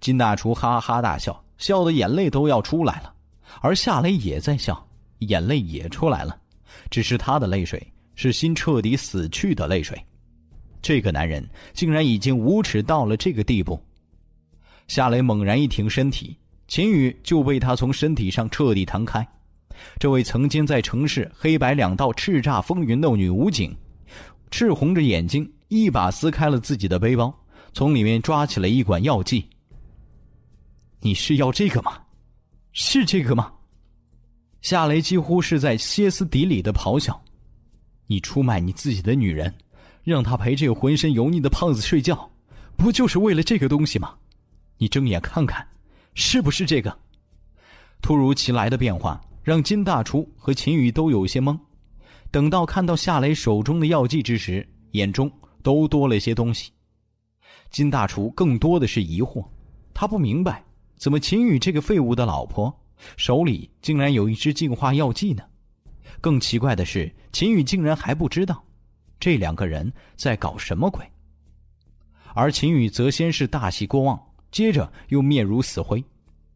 [0.00, 3.12] 金大厨哈哈大笑，笑的眼泪都要出来了，
[3.60, 4.86] 而夏雷也在笑，
[5.18, 6.38] 眼泪也出来了，
[6.90, 7.84] 只是他的泪水
[8.14, 10.00] 是心彻底死去的泪水。
[10.80, 13.80] 这个男人竟然已经无耻到了这个地步。
[14.88, 16.36] 夏雷猛然一挺身体。
[16.72, 19.22] 秦宇就被他从身体上彻底弹开。
[19.98, 23.76] 这位曾经在城市黑白两道叱咤风云的女武警，
[24.50, 27.30] 赤红着眼睛，一把撕开了自己的背包，
[27.74, 29.46] 从里面抓起了一管药剂。
[31.00, 31.92] 你是要这个吗？
[32.72, 33.52] 是这个吗？
[34.62, 37.22] 夏雷几乎是在歇斯底里的咆哮
[38.08, 39.54] ：“你出卖你自己的女人，
[40.04, 42.30] 让她陪这个浑身油腻的胖子睡觉，
[42.78, 44.14] 不就是为了这个东西吗？
[44.78, 45.62] 你睁眼看看。”
[46.14, 46.96] 是不是这个？
[48.00, 51.58] 突如其来的变化让金大厨和秦宇都有些懵。
[52.30, 55.30] 等到看到夏雷手中的药剂之时，眼中
[55.62, 56.72] 都多了些东西。
[57.70, 59.46] 金大厨更多的是疑惑，
[59.94, 60.64] 他不明白
[60.96, 62.74] 怎么秦宇这个废物的老婆
[63.16, 65.42] 手里竟然有一支净化药剂呢？
[66.20, 68.62] 更奇怪的是，秦宇竟然还不知道
[69.18, 71.04] 这两个人在搞什么鬼。
[72.34, 74.20] 而秦宇则先是大喜过望。
[74.52, 76.04] 接着又面如死灰，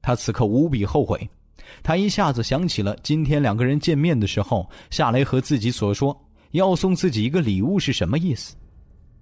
[0.01, 1.29] 他此刻无比后悔。
[1.83, 6.17] 他一下子想起了今天两个人见面的时候，夏雷和自己所说
[6.53, 8.55] 要送自己一个礼物是什么意思。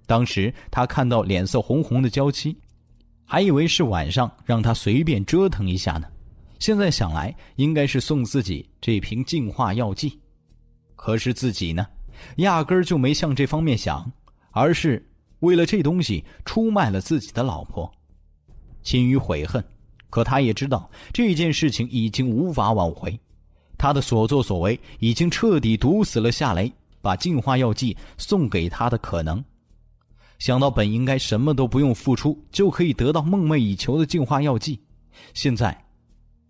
[0.05, 2.55] 当时他看到脸色红红的娇妻，
[3.25, 6.07] 还以为是晚上让他随便折腾一下呢。
[6.59, 10.19] 现在想来，应该是送自己这瓶净化药剂。
[10.95, 11.87] 可是自己呢，
[12.37, 14.11] 压根儿就没向这方面想，
[14.51, 15.03] 而是
[15.39, 17.91] 为了这东西出卖了自己的老婆。
[18.85, 19.61] 秦宇悔恨，
[20.11, 23.19] 可他也知道这件事情已经无法挽回。
[23.77, 26.71] 他的所作所为已经彻底堵死了夏雷
[27.01, 29.43] 把净化药剂送给他的可能。
[30.37, 34.79] 想到本应该什么都不用付出就可以得到梦寐以求的净化药剂，
[35.33, 35.75] 现在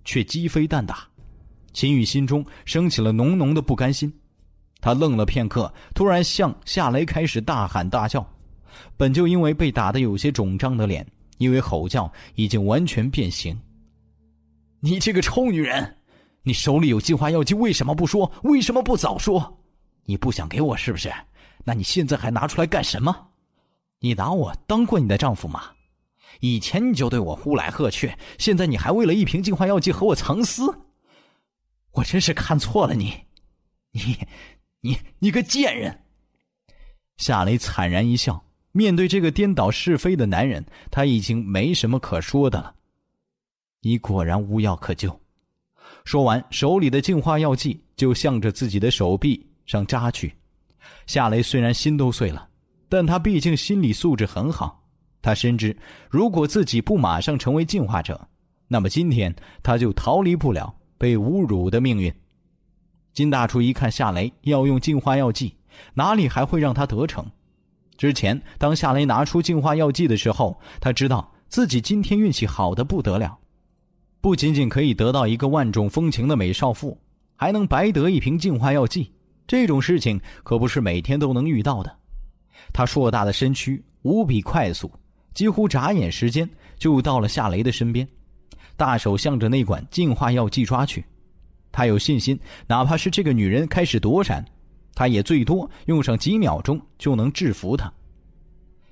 [0.03, 1.07] 却鸡飞蛋打，
[1.71, 4.13] 秦宇心中升起了浓浓的不甘心。
[4.81, 8.27] 他愣了片刻，突然向夏雷开始大喊大叫。
[8.97, 11.05] 本就因为被打得有些肿胀的脸，
[11.38, 13.59] 因为吼叫已经完全变形。
[14.79, 15.97] 你这个臭女人，
[16.43, 18.31] 你手里有净化药剂，为什么不说？
[18.43, 19.59] 为什么不早说？
[20.05, 21.11] 你不想给我是不是？
[21.63, 23.29] 那你现在还拿出来干什么？
[23.99, 25.71] 你拿我当过你的丈夫吗？
[26.41, 30.63] 以前你就对我呼来喝去，现在你还为了一瓶净化药剂和我藏私？
[31.91, 33.13] 我真是看错了你，
[33.91, 34.17] 你，
[34.81, 36.03] 你，你个贱人！
[37.17, 38.43] 夏雷惨然一笑，
[38.76, 42.76] 面对这个颠倒是非的男人，他已经没什么可说的了。
[43.80, 45.17] 你果然无药可救。
[46.03, 50.36] 说完，手里的净化药剂就向着自己的手臂上扎去。
[51.07, 52.49] 夏雷虽然心都碎了。
[52.88, 54.84] 但他毕竟心理素质很好，
[55.21, 55.76] 他深知，
[56.09, 58.28] 如果自己不马上成为进化者，
[58.67, 62.13] 那么今天他就逃离不了被侮辱的命运。
[63.11, 65.55] 金大厨一看夏雷要用净化药剂，
[65.95, 67.26] 哪里还会让他得逞？
[67.97, 73.37] 之前当夏雷拿出净化药剂的时候，他知道自己今天运气好的不得了，
[74.21, 76.97] 不仅仅可以得到一个万种风情的美少妇，
[77.35, 79.11] 还能白得一瓶净化药剂，
[79.47, 81.97] 这种事情可不是每天都能遇到的。
[82.73, 84.91] 他硕大的身躯无比快速，
[85.33, 88.07] 几乎眨眼时间就到了夏雷的身边，
[88.75, 91.05] 大手向着那管净化药剂抓去。
[91.71, 94.43] 他有信心，哪怕是这个女人开始躲闪，
[94.95, 97.91] 他也最多用上几秒钟就能制服他。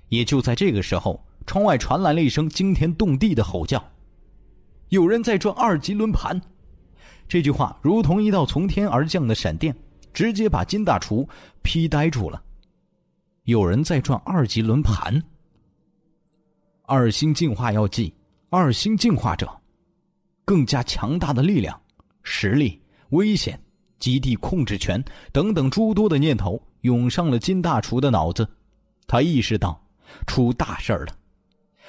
[0.10, 3.84] 也就在这个时候，窗外传来了一声惊天动地的吼叫
[4.90, 6.40] ：“有人在转二级轮盘！”
[7.28, 9.76] 这句话如同一道从天而降的闪电，
[10.14, 11.28] 直接把金大厨
[11.64, 12.44] 劈呆住了。
[13.46, 15.24] 有人在转二级轮盘。
[16.84, 18.14] 二星进化药剂，
[18.50, 19.50] 二星进化者，
[20.46, 21.82] 更加强大的力量、
[22.22, 22.80] 实力、
[23.10, 23.60] 危险、
[24.04, 25.02] 基地控制权
[25.32, 28.46] 等等诸多的念头涌上了金大厨的脑子。
[29.08, 29.82] 他意识到
[30.28, 31.16] 出大事儿了。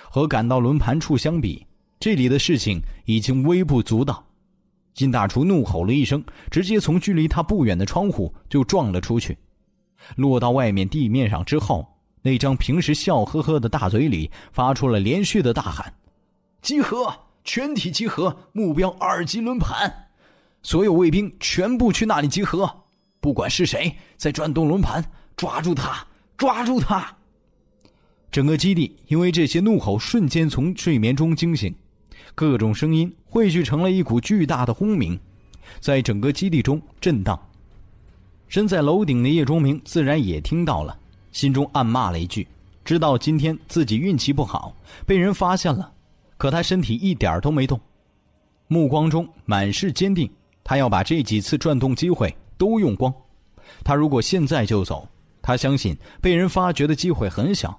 [0.08, 1.66] 和赶到轮盘处相比，
[1.98, 4.24] 这里的事情已经微不足道。
[4.92, 9.36] 金大厨怒吼了一声，直接从距离他不远的窗户就撞了出去。
[10.14, 11.84] 落到外面地面上之后，
[12.22, 15.92] 那张平时笑呵呵的大嘴里发出了连续的大喊
[16.62, 17.12] ：“集合！
[17.42, 18.36] 全体集合！
[18.52, 20.03] 目标二级轮盘，
[20.64, 22.68] 所有卫兵全部去那里集合！
[23.20, 25.04] 不管是谁在转动轮盘，
[25.36, 26.04] 抓住他！
[26.38, 27.16] 抓住他！”
[28.32, 31.72] 整个基地因为这些怒吼瞬间从睡眠中惊醒，
[32.34, 35.20] 各种声音汇聚成了一股巨大的轰鸣，
[35.80, 37.38] 在整个基地中震荡。
[38.48, 40.98] 身在楼顶的叶钟明自然也听到了，
[41.30, 42.48] 心中暗骂了一句，
[42.84, 44.74] 知道今天自己运气不好，
[45.06, 45.92] 被人发现了。
[46.38, 47.78] 可他身体一点都没动，
[48.66, 50.30] 目光中满是坚定。
[50.64, 53.14] 他要把这几次转动机会都用光。
[53.84, 55.06] 他如果现在就走，
[55.40, 57.78] 他相信被人发觉的机会很小。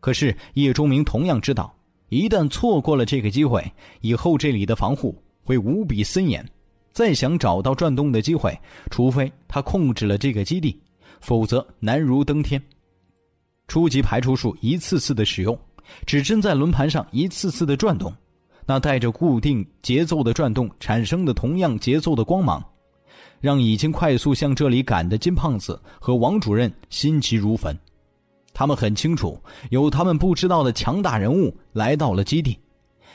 [0.00, 1.74] 可是叶钟明同样知道，
[2.10, 6.46] 一旦错过了这个机会，以后这里的防护会无比森严。
[6.92, 8.58] 再想找到转动的机会，
[8.90, 10.80] 除非他控制了这个基地，
[11.20, 12.60] 否则难如登天。
[13.68, 15.56] 初级排除术一次次的使用，
[16.06, 18.12] 指针在轮盘上一次次的转动，
[18.70, 22.62] 那带着固定节奏的转动产生的同样节奏的光芒，
[23.40, 27.74] 让已经快速向这里赶的金胖子和王主任心急如焚。
[28.52, 29.40] 他们很清楚，
[29.70, 32.58] 有他们不知道的强大人物来到了基地，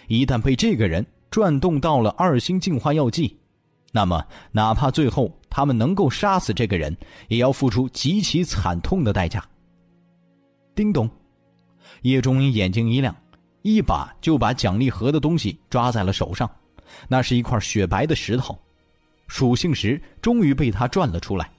[0.08, 3.38] 一旦被这个人转动到了二星净化药剂。
[3.92, 6.98] 那么，哪怕最后他们能够杀死这个人，
[7.28, 9.46] 也要付出极其惨痛的代价。
[10.74, 11.08] 叮咚，
[12.02, 13.16] 叶中明眼睛一亮，
[13.64, 16.50] 一把就把奖励盒的东西抓在了手上。
[17.08, 18.56] 那是一块雪白的石头，
[19.28, 21.50] 属性石终于被他转了出来。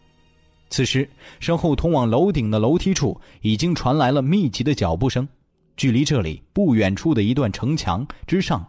[0.70, 1.08] 此时，
[1.40, 5.26] 身后通往楼顶的楼梯处已经传来了密集的脚步声。
[5.76, 8.64] 距离这里不远处的一段城墙之上，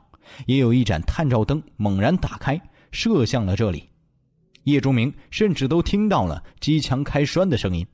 [0.47, 2.59] 也有一盏探照灯猛然打开。
[2.91, 3.89] 射向了这里，
[4.63, 7.86] 叶钟明甚至都听到了机枪开栓的声音，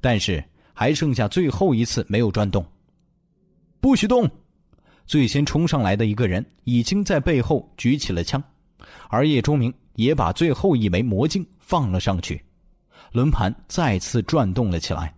[0.00, 2.66] 但是还剩下最后一次没有转动。
[3.80, 4.28] 不许动！
[5.06, 8.42] 最先冲上来的一个人已经在背后举起了枪，
[9.08, 12.42] 而叶钟明也把最后一枚魔镜放了上去，
[13.12, 15.14] 轮盘再次转动了起来。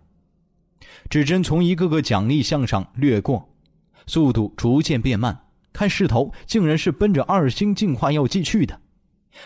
[1.09, 3.47] 指针从一个个奖励项上掠过，
[4.07, 5.37] 速度逐渐变慢，
[5.71, 8.79] 看势头竟然是奔着二星进化药剂去的。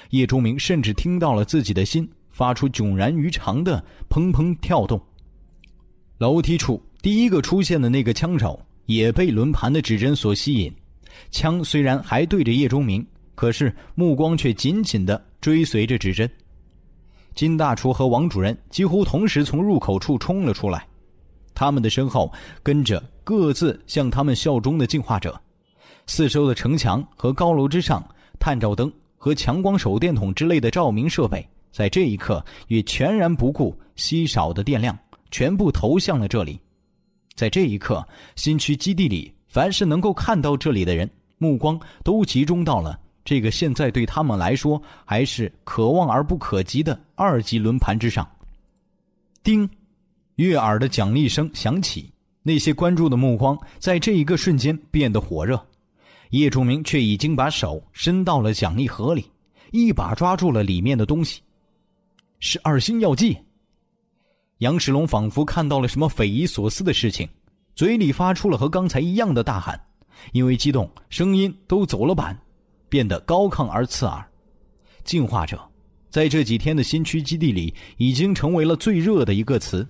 [0.09, 4.99] 叶钟明甚至听到了自己的心发出迥然于常的砰砰跳动。
[6.17, 10.73] 楼梯处第一个出现的那个枪手也被轮盘的指针所吸引，
[11.29, 13.05] 枪虽然还对着叶钟明，
[13.35, 16.29] 可是目光却紧紧的追随着指针。
[17.33, 20.85] 金大厨和王主任几乎同时从入口处冲了出来，
[21.53, 25.39] 他们的身后跟着各自向他们效忠的进化者。
[26.07, 28.03] 四周的城墙和高楼之上，
[28.39, 34.97] 探照灯和强光手电筒之类的照明设备，在这一刻也全然不顾稀少的电量，
[35.29, 36.59] 全部投向了这里。
[37.41, 42.99] 在这一刻，新区基地里，凡是能够看到这里的人，目光都集中到了。
[43.25, 48.29] 这个现在对他们来说还是可望而不可及的二级轮盘之上。
[49.41, 49.67] 叮，
[50.35, 52.11] 悦耳的奖励声响起，
[52.43, 55.59] 那些关注的目光在这一个瞬间变得火热。
[56.29, 59.25] 叶仲明却已经把手伸到了奖励盒里，
[59.71, 61.41] 一把抓住了里面的东西，
[62.39, 63.35] 是二星药剂。
[64.61, 67.27] 杨世龙仿佛看到了什么匪夷所思的事情，
[67.73, 69.79] 嘴里发出了和刚才一样的大喊，
[70.33, 72.37] 因为激动，声音都走了板。
[72.87, 74.23] 变得高亢而刺耳。
[75.03, 75.59] 进化者，
[76.11, 79.87] 在这几天的新区基地里，已经成为了最热的一个词，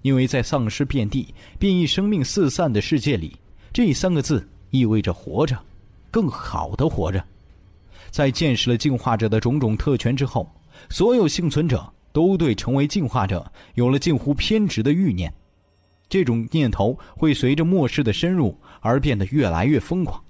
[0.00, 3.36] 因为在丧尸遍地、变异生命四散的世界里，
[3.74, 5.58] 这三个字意味着活着，
[6.10, 7.22] 更好的活着。
[8.10, 10.50] 在见识了进化者的种种特权之后，
[10.88, 15.32] 所有幸存者都对成为进化者有了近乎偏执的欲念，
[16.08, 20.20] 这种念头会随着末世的深入而变得越来越疯狂。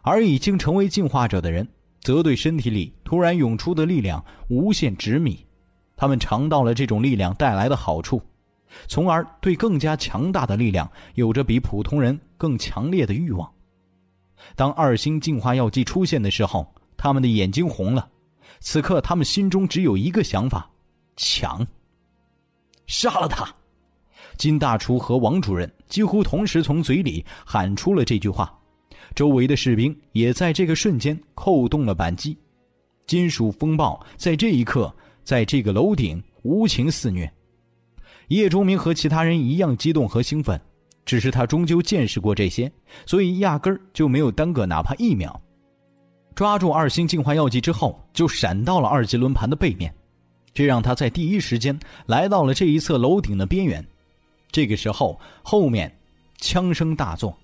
[0.00, 1.68] 而已经成为进化者的人，
[2.00, 5.44] 则对身体里突然涌出的力量无限执迷，
[5.94, 8.22] 他们尝到了这种力量带来的好处，
[8.86, 13.46] 从而对更加强大的力量有着比普通人更强烈的欲望。
[14.56, 16.66] 当二星进化药剂出现的时候，
[16.96, 18.08] 他们的眼睛红了。
[18.60, 20.68] 此刻，他们心中只有一个想法：
[21.18, 21.66] 抢，
[22.86, 23.44] 杀了他！
[24.36, 28.56] 金大厨和王主任几乎同时从嘴里喊出了这句话。
[29.16, 32.38] 周围的士兵也在这个瞬间扣动了扳机，
[33.06, 34.94] 金属风暴在这一刻
[35.24, 37.28] 在这个楼顶无情肆虐。
[38.28, 40.60] 叶钟明和其他人一样激动和兴奋，
[41.04, 42.70] 只是他终究见识过这些，
[43.06, 45.40] 所以压根儿就没有耽搁哪怕一秒。
[46.36, 49.92] 抓住二星净化药剂之后，就闪到了二级轮盘的背面，
[50.58, 53.86] 这让他在第一时间来到了这一侧楼顶的边缘。
[54.50, 56.00] 这个时候，后面
[56.38, 57.38] 枪声大作。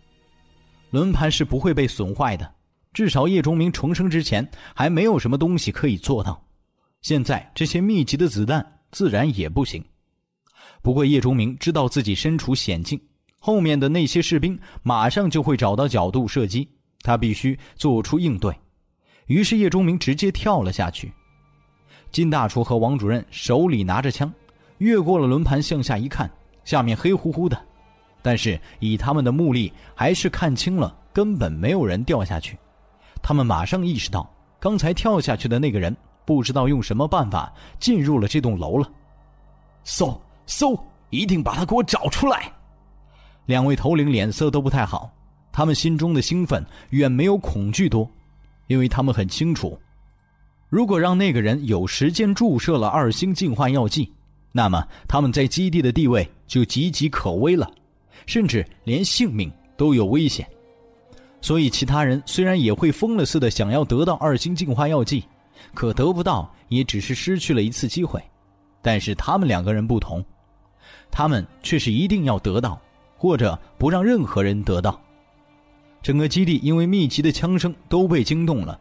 [0.91, 2.55] 轮盘是不会被损坏的，
[2.93, 6.45] 至少叶钟明重生之前还没有什么东西可以做到。
[7.03, 9.85] 现在这些密集的子弹自然也不行。
[10.83, 13.01] 不过叶钟明知道自己身处险境，
[13.39, 16.69] 后面的那些士兵马上就会找到角度射击，
[17.03, 18.53] 他必须做出应对。
[19.27, 21.13] 于是叶钟明直接跳了下去。
[22.15, 24.33] 金大厨和王主任手里拿着枪，
[24.79, 26.31] 越过了轮盘向下一看，
[26.65, 27.61] 下面黑乎乎的。
[28.23, 32.57] 但是以他们的目力，还是看清了根本没有人掉下去。
[33.21, 38.89] 他们马上意识到，刚才跳下去的那个人不知道用什么办法进入了这栋楼了。
[39.83, 40.17] 搜
[40.47, 40.79] 搜，
[41.11, 42.49] 一定把他给我找出来！
[43.47, 45.11] 两位头领脸色都不太好，
[45.51, 48.09] 他们心中的兴奋远没有恐惧多，
[48.69, 49.77] 因为他们很清楚，
[50.75, 54.13] 如果让那个人有时间注射了二星净化药剂，
[54.51, 57.71] 那么他们在基地的地位就岌岌可危了。
[58.27, 60.45] 甚至连性命都有危险，
[61.41, 65.23] 所以其他人虽然也会疯了似的想要得到二星净化药剂，
[65.75, 68.21] 可得不到也只是失去了一次机会。
[68.83, 70.25] 但是他们两个人不同，
[71.09, 72.83] 他们却是一定要得到，
[73.17, 75.01] 或者不让任何人得到。
[76.03, 78.81] 整个基地因为密集的枪声都被惊动了，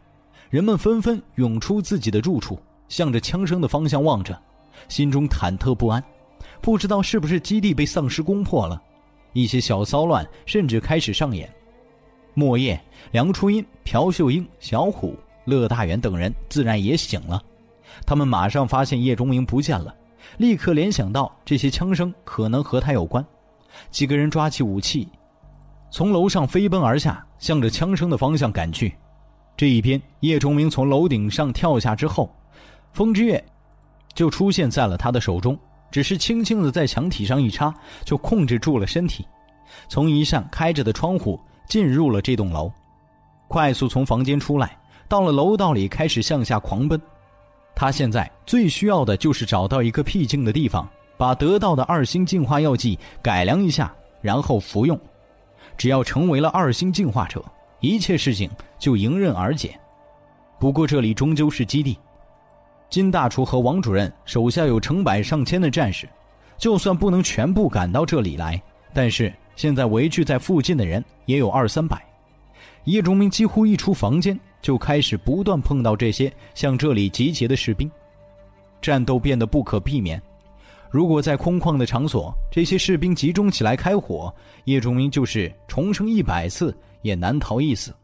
[0.50, 2.58] 人们纷纷涌出自己的住处，
[2.88, 4.38] 向着枪声的方向望着，
[4.88, 6.02] 心中忐忑不安，
[6.60, 8.80] 不知道是不是基地被丧尸攻破了。
[9.32, 11.52] 一些小骚乱甚至开始上演。
[12.34, 12.80] 莫叶、
[13.10, 17.42] 梁初音、朴秀英、小虎、乐大远等人自然也醒了，
[18.06, 19.94] 他们马上发现叶钟明不见了，
[20.38, 23.24] 立刻联想到这些枪声可能和他有关。
[23.90, 25.08] 几个人抓起武器，
[25.90, 28.94] 从楼上飞奔而下，向着枪声的方向赶去。
[29.56, 32.34] 这一边，叶崇明从楼顶上跳下之后，
[32.92, 33.42] 风之月
[34.14, 35.58] 就出现在了他的手中。
[35.90, 37.72] 只是轻轻的在墙体上一插，
[38.04, 39.24] 就控制住了身体，
[39.88, 42.68] 从一扇开着的窗户进入了这栋楼，
[43.46, 44.76] 快速从房间出来，
[45.08, 47.00] 到了楼道里开始向下狂奔。
[47.76, 54.98] 他现在最需要的就是找到一个僻静的地方，把得到的二星净化药剂改良一下，然后服用。
[55.76, 57.44] 只要成为了二星进化者，
[57.84, 59.78] 一切事情就迎刃而解。
[60.58, 61.98] 不过这里终究是基地，
[62.88, 66.08] 金大厨和王主任手下有成百上千的战士，
[66.56, 68.60] 就算不能全部赶到这里来，
[68.92, 72.02] 但是现在围聚在附近的人也有二三百。
[72.84, 77.90] 叶钟明几乎一出房间，就开始不断碰到这些向这里集结的士兵，
[78.80, 80.20] 战斗变得不可避免。
[80.90, 84.32] 如果在空旷的场所，这些士兵集中起来开火，
[84.64, 87.94] 叶钟明就是重生一百次也难逃一死。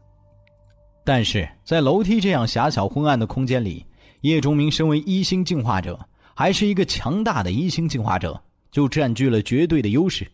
[1.03, 3.83] 但是在楼梯这样狭小昏暗的空间里，
[4.21, 5.99] 叶钟明身为一星进化者，
[6.35, 8.39] 还是一个强大的一星进化者，
[8.71, 10.25] 就占据了绝对的优势。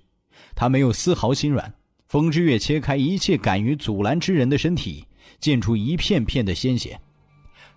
[0.54, 1.74] 他没有丝毫心软，
[2.08, 5.06] 风之月切开一切敢于阻拦之人的身体，
[5.40, 7.00] 溅出一片片的鲜血。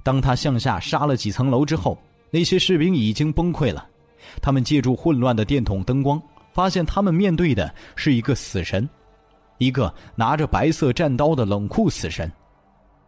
[0.03, 1.97] 当他向下杀了几层楼之后，
[2.31, 3.87] 那些士兵已经崩溃了。
[4.43, 6.21] 他们借助混乱的电筒灯光，
[6.53, 8.89] 发现他们面对的是一个死神，
[9.61, 12.31] 一个拿着白色战刀的冷酷死神。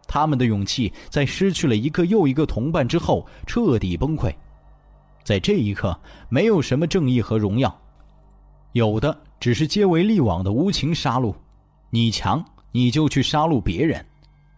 [0.07, 4.31] 他们的勇气在失去了一个又一个同伴之后彻底崩溃。
[5.23, 5.99] 在这一刻，
[6.29, 7.75] 没有什么正义和荣耀，
[8.73, 11.33] 有的只是皆为利往的无情杀戮。
[11.89, 13.99] 你强，你就去杀戮别人；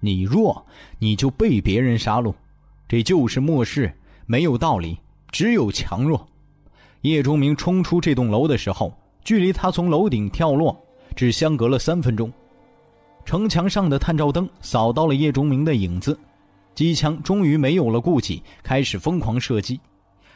[0.01, 0.65] 你弱，
[0.99, 2.34] 你就被别人杀戮。
[2.89, 3.95] 这就是末世，
[4.26, 4.97] 没有道理，
[5.31, 6.27] 只有强弱。
[7.01, 8.93] 叶钟明冲出这栋楼的时候，
[9.23, 10.85] 距离他从楼顶跳落
[11.16, 12.32] 只相隔了三分钟。
[13.24, 16.18] 城墙上的探照灯扫到了叶钟明的影子，
[16.76, 19.80] 机枪终于没有了顾忌，开始疯狂射击。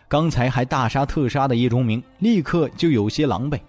[0.08, 3.60] 刚才还大杀特杀的叶钟明立刻就有些狼狈。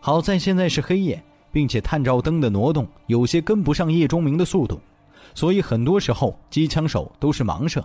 [0.00, 1.22] 好在现在是黑夜，
[1.52, 4.80] 并且探照灯的挪动有些跟不上叶钟明的速度，
[5.34, 7.84] 所以很多时候机枪手都是盲射。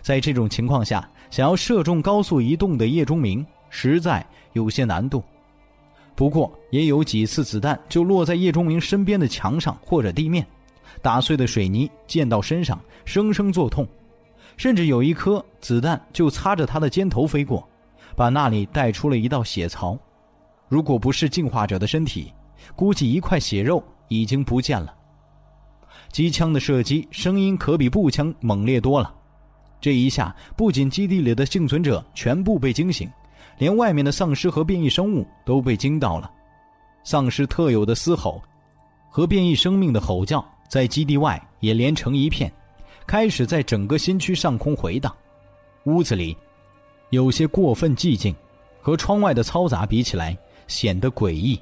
[0.00, 3.44] 在这种情况下，想要射中高速移动的叶钟明。
[3.70, 4.24] 实在
[4.54, 5.22] 有些难度，
[6.18, 10.44] 不过也有几次子弹就落在叶忠明身边的墙上或者地面，
[11.00, 13.86] 打碎的水泥溅到身上，生生作痛。
[14.56, 17.64] 甚至有一颗子弹就擦着他的肩头飞过，
[18.16, 19.96] 把那里带出了一道血槽。
[20.66, 22.32] 如果不是进化者的身体，
[22.74, 24.92] 估计一块血肉已经不见了。
[26.10, 29.14] 机枪的射击声音可比步枪猛烈多了，
[29.80, 33.08] 这一下不仅基地里的幸存者全部被惊醒。
[33.58, 36.30] 连外面的丧尸和变异生物都被惊到了，
[37.04, 38.40] 丧尸特有的嘶吼，
[39.10, 42.52] 和变异生命的吼叫在基地外也连成一片，
[43.06, 45.14] 开始在整个新区上空回荡。
[45.84, 46.36] 屋子里
[47.10, 48.34] 有些过分寂静，
[48.80, 50.36] 和窗外的嘈杂比起来，
[50.66, 51.60] 显得诡异。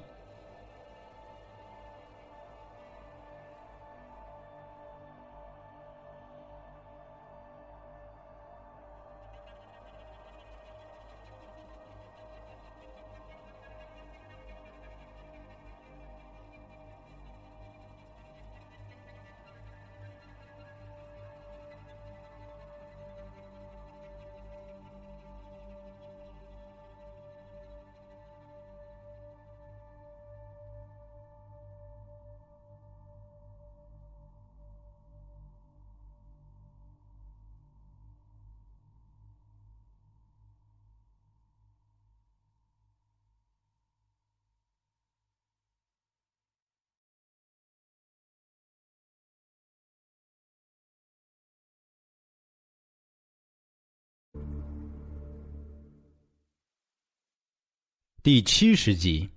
[58.26, 59.28] 第七十集，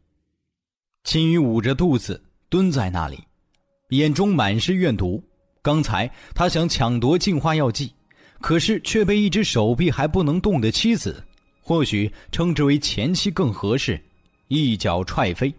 [1.03, 3.19] 秦羽捂着肚子蹲在那里，
[3.89, 5.23] 眼中满是怨毒。
[5.61, 7.93] 刚才他想抢夺净化药剂，
[8.41, 11.23] 可是却被一只手臂还不能动的妻子，
[11.61, 14.01] 或许称之为前妻更合适，
[14.47, 15.53] 一脚踹飞。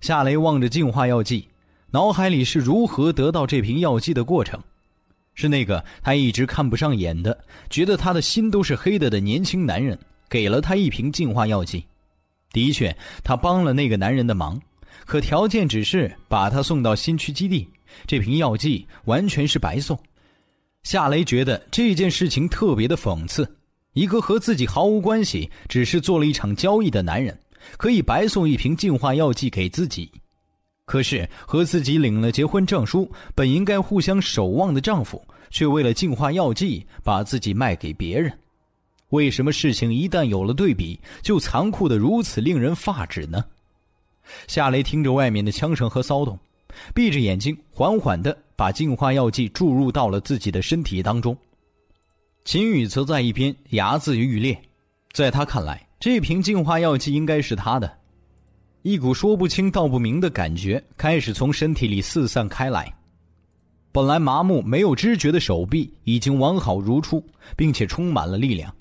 [0.00, 1.48] 夏雷望着净化药剂，
[1.90, 4.62] 脑海里是如何得到这瓶药剂的过程，
[5.34, 7.36] 是那个他一直看不上眼的，
[7.68, 11.84] 觉得他的心都是黑的的年轻男人给了他一瓶净化药剂。
[12.54, 14.58] 的确，他帮了那个男人的忙，
[15.04, 17.68] 可条件只是把他送到新区基地。
[18.06, 19.98] 这瓶药剂完全是白送。
[20.84, 23.56] 夏雷觉得这件事情特别的讽刺：
[23.92, 27.36] 一个和自己毫无关系，只是做了一场交易的男人，
[27.76, 30.06] 可以白送一瓶净化药剂给自己；
[30.84, 35.20] 可是和自己领了结婚证书、本应该互相守望的丈夫，
[35.50, 38.32] 却为了净化药剂把自己卖给别人。
[39.14, 43.44] 为什么事情一旦有了对比，就残酷的如此令人发指呢？
[44.48, 46.36] 夏雷听着外面的枪声和骚动，
[46.92, 51.36] 闭着眼睛，缓缓的把净化药剂注入到了自己的身体当中。
[52.44, 54.60] 秦宇则在一边牙眦欲裂，
[55.12, 57.90] 在他看来，这瓶净化药剂应该是他的。
[58.82, 62.92] 一股说不清道不明的感觉开始从身体里四散开来。
[63.92, 67.24] 本来麻木没有知觉的手臂已经完好如初，
[67.56, 68.74] 并且充满了力量，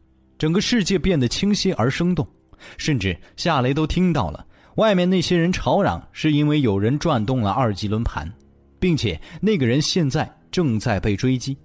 [0.43, 2.27] 整个世界变得清晰而生动，
[2.75, 4.45] 甚至夏雷都听到了
[4.75, 8.29] 外面那些人吵嚷，是因为有人转动了二级轮盘，
[8.77, 11.57] 并且那个人现在正在被追击。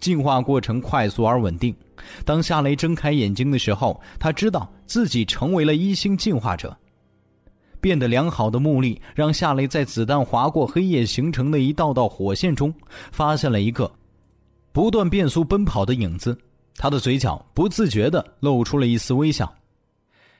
[0.00, 1.72] 进化过程快速而稳定。
[2.24, 6.76] 当夏雷睁开眼睛的时候，他知道自己成为了一星进化者。
[7.80, 12.74] 变得良好的目力让夏雷在子弹划过黑夜形成的一道道火线中，
[13.12, 13.88] 发现了一个
[14.72, 16.36] 不断变速奔跑的影子。
[16.76, 19.52] 他的嘴角不自觉地露出了一丝微笑。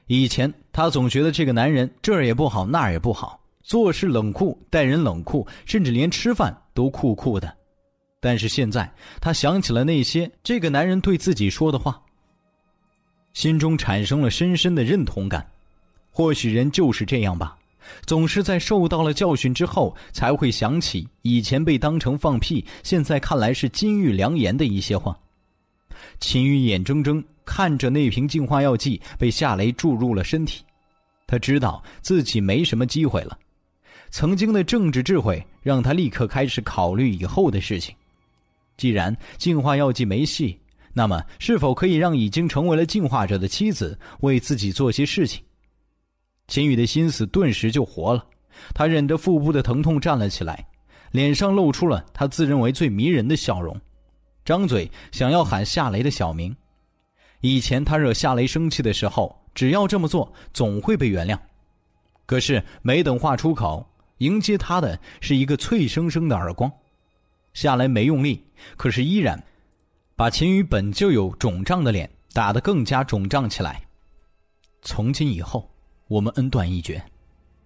[0.07, 7.57] 以前他总觉得这个男人这儿也不好那儿也不好，做事冷酷，待人冷酷，甚至连吃饭都酷酷的。
[8.21, 8.91] 但是现在
[9.21, 12.01] 他想起了那些这个男人对自己说的话，
[13.33, 15.47] 心中产生了深深的认同感。
[16.11, 17.57] 或许人就是这样吧，
[18.07, 25.19] 总是在受到了教训之后，才会想起以前被当成放屁，现在看来是金玉良言的一些话。
[26.21, 30.65] 秦羽眼睁睁看着那瓶净化药剂被夏雷注入了身体，
[31.27, 33.39] 他知道自己没什么机会了。
[34.11, 37.95] 曾经的政治智慧让他立刻开始考虑以后的事情。
[38.77, 40.59] 既然净化药剂没戏，
[40.93, 45.43] 那么是否可以让已经成为了净化者的妻子为自己做些事情？
[46.47, 48.25] 秦宇的心思顿时就活了，
[48.75, 50.65] 他忍着腹部的疼痛站了起来，
[51.11, 53.81] 脸上露出了他自认为最迷人的笑容，
[54.45, 56.55] 张嘴想要喊夏雷的小名。
[57.41, 61.39] 以前他惹夏雷生气的时候，只要这么做，总会被原谅。
[62.27, 63.87] 可是没等话出口，
[64.19, 66.71] 迎接他的是一个脆生生的耳光。
[67.53, 68.45] 夏雷没用力，
[68.77, 69.43] 可是依然
[70.17, 73.83] 把秦宇本就有肿胀的脸打得更加肿胀起来。
[74.83, 75.71] 从今以后。
[76.07, 77.03] 我们恩断义绝，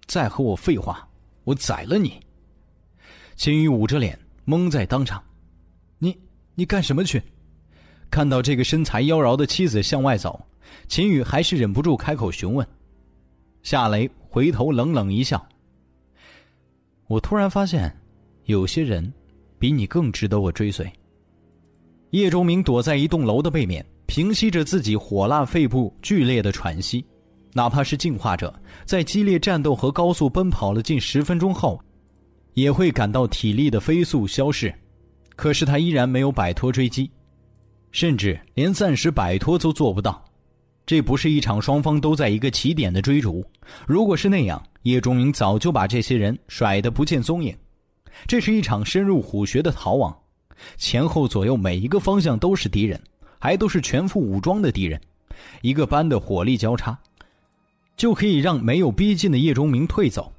[0.07, 1.07] 再和我废话，
[1.43, 2.21] 我宰了你！
[3.35, 5.21] 秦宇捂着脸，懵在当场。
[6.59, 7.23] 你干什么去？
[8.11, 10.45] 看到这个身材妖娆的妻子向外走，
[10.89, 12.67] 秦宇还是忍不住开口询问。
[13.63, 15.41] 夏雷回头冷冷一笑。
[17.07, 17.97] 我突然发现，
[18.47, 19.13] 有些人
[19.57, 20.91] 比你更值得我追随。
[22.11, 27.05] 叶钟明躲在一栋楼的背面，平息着自己火辣肺部剧烈的喘息。
[27.53, 28.53] 哪怕是进化者，
[28.85, 31.81] 在激烈战斗和高速奔跑了近十分钟后，
[32.55, 34.75] 也会感到体力的飞速消逝。
[35.39, 37.09] 可是他依然没有摆脱追击，
[37.93, 40.21] 甚至连暂时摆脱都做不到。
[40.85, 43.45] 这不是一场双方都在一个起点的追逐。
[43.87, 47.57] 如果是那样，叶钟明早就把这些人甩得不见踪影。
[48.27, 50.13] 这是一场深入虎穴的逃亡，
[50.77, 53.01] 前后左右每一个方向都是敌人，
[53.39, 55.01] 还都是全副武装的敌人，
[55.63, 56.99] 一个班的火力交叉。
[57.97, 60.33] 就可以让没有逼近的叶钟明退走。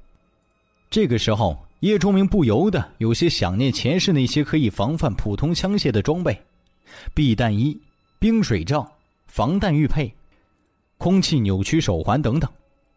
[0.90, 6.38] 这个时候，叶钟明不由得有些想念前世那些可以防范普通枪械的装备：
[7.14, 7.78] 避弹衣、
[8.18, 8.86] 冰水罩、
[9.26, 10.12] 防弹玉佩、
[10.98, 12.50] 空气扭曲手环等等。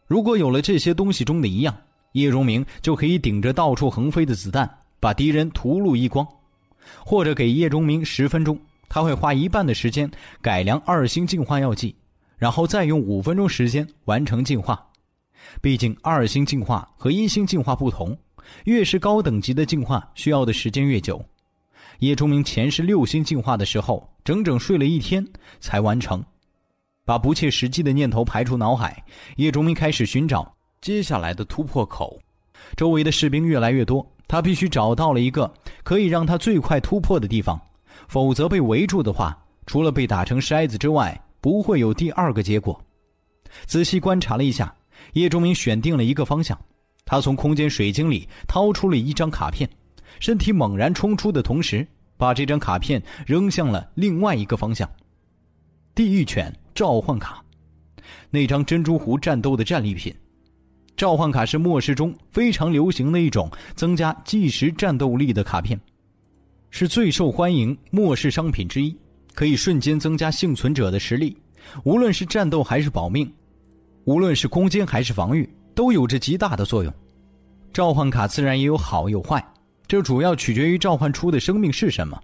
[0.06, 1.76] 如果有了这些东西中的一样，
[2.12, 4.70] 叶钟明就可以顶着到处横飞的子弹，
[5.00, 6.28] 把敌人屠戮一光。
[7.06, 10.12] 或者给叶钟明十分钟，他会花一半的时间
[10.42, 11.96] 改良二星进化药剂。
[12.38, 14.86] 然后再用五分钟时间完成进化，
[15.62, 18.18] 毕竟二星进化和一星进化不同，
[18.66, 21.24] 越是高等级的进化需要的时间越久。
[22.00, 25.26] 叶钟明前世六星进化的时候，整整睡了一天
[25.60, 26.24] 才完成。
[27.06, 29.04] 把不切实际的念头排出脑海，
[29.38, 32.20] 叶钟明开始寻找接下来的突破口。
[32.76, 35.54] 周围的士兵越来越多，他必须找到了一个
[35.84, 37.60] 可以让他最快突破的地方，
[38.08, 41.20] 否则被围住的话，除了被打成筛子之外。
[41.44, 42.82] 不会有第二个结果。
[43.66, 44.74] 仔细观察了一下，
[45.12, 46.58] 叶钟明选定了一个方向。
[47.06, 49.70] 他从空间水晶里掏出了一张卡片，
[50.20, 51.86] 身体猛然冲出的同时，
[52.18, 54.90] 把这张卡片扔向了另外一个方向。
[55.94, 57.44] 地狱犬召唤卡，
[58.30, 60.14] 那张珍珠湖战斗的战利品。
[60.96, 65.80] 召唤卡是末世中非常流行的一种增加即时战斗力的卡片，
[66.70, 68.96] 是最受欢迎末世商品之一。
[69.36, 71.36] 可以瞬间增加幸存者的实力，
[71.84, 73.34] 无论是战斗还是保命，
[74.06, 76.94] 无论是攻坚还是防御，都有着极大的作用。
[77.72, 79.44] 召唤卡自然也有好有坏，
[79.88, 82.20] 这主要取决于召唤出的生命是什么。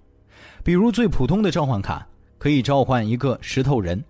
[0.64, 2.08] 比如最普通的召唤卡
[2.38, 4.04] 可以召唤一个石头人，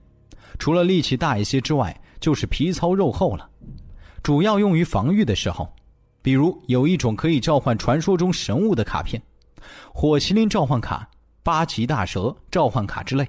[0.57, 3.49] 除了力气大一些之外，就是皮糙肉厚了，
[4.21, 5.71] 主要用于防御的时候。
[6.21, 9.21] 比如有一种可以召唤传说中神物的卡片——
[9.93, 11.09] 火麒麟召唤卡。
[11.41, 13.27] 八岐大蛇召唤卡之类，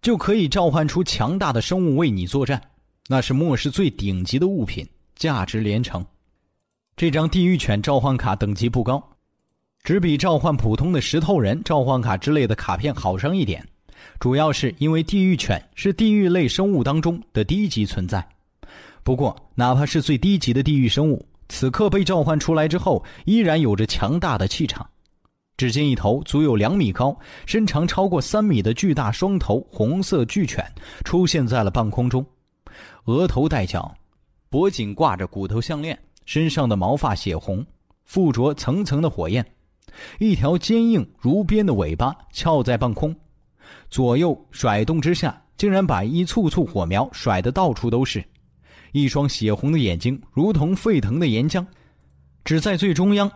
[0.00, 2.62] 就可以召唤出强大的生物为你作战，
[3.08, 6.04] 那是末世最顶级的物品，价值连城。
[6.96, 9.02] 这张地狱犬召唤卡等级不高，
[9.82, 13.66] 只比召唤普通的石头人召唤卡之类的卡片好上一点，
[14.20, 18.26] 主要是因为地狱犬是地狱类生物当中的低级存在。
[19.02, 24.88] 不过，哪怕是最低级的地狱生物，此刻被召唤出来之后，依然有着强大的气场。
[25.56, 27.16] 只见一头足有两米高、
[27.46, 30.64] 身长超过三米的巨大双头红色巨犬
[31.04, 32.24] 出现在了半空中，
[33.04, 33.94] 额头带角，
[34.54, 37.66] 脖颈挂着骨头项链，身上的毛发血红，
[38.04, 39.44] 附着层层的火焰。
[40.20, 43.12] 一条坚硬如鞭的尾巴翘在半空，
[43.90, 48.24] 左右甩动之下，竟然把一簇簇火苗甩得到处都是。
[48.92, 51.66] 一双血红的眼睛如同沸腾的岩浆，
[52.44, 53.28] 只在最中央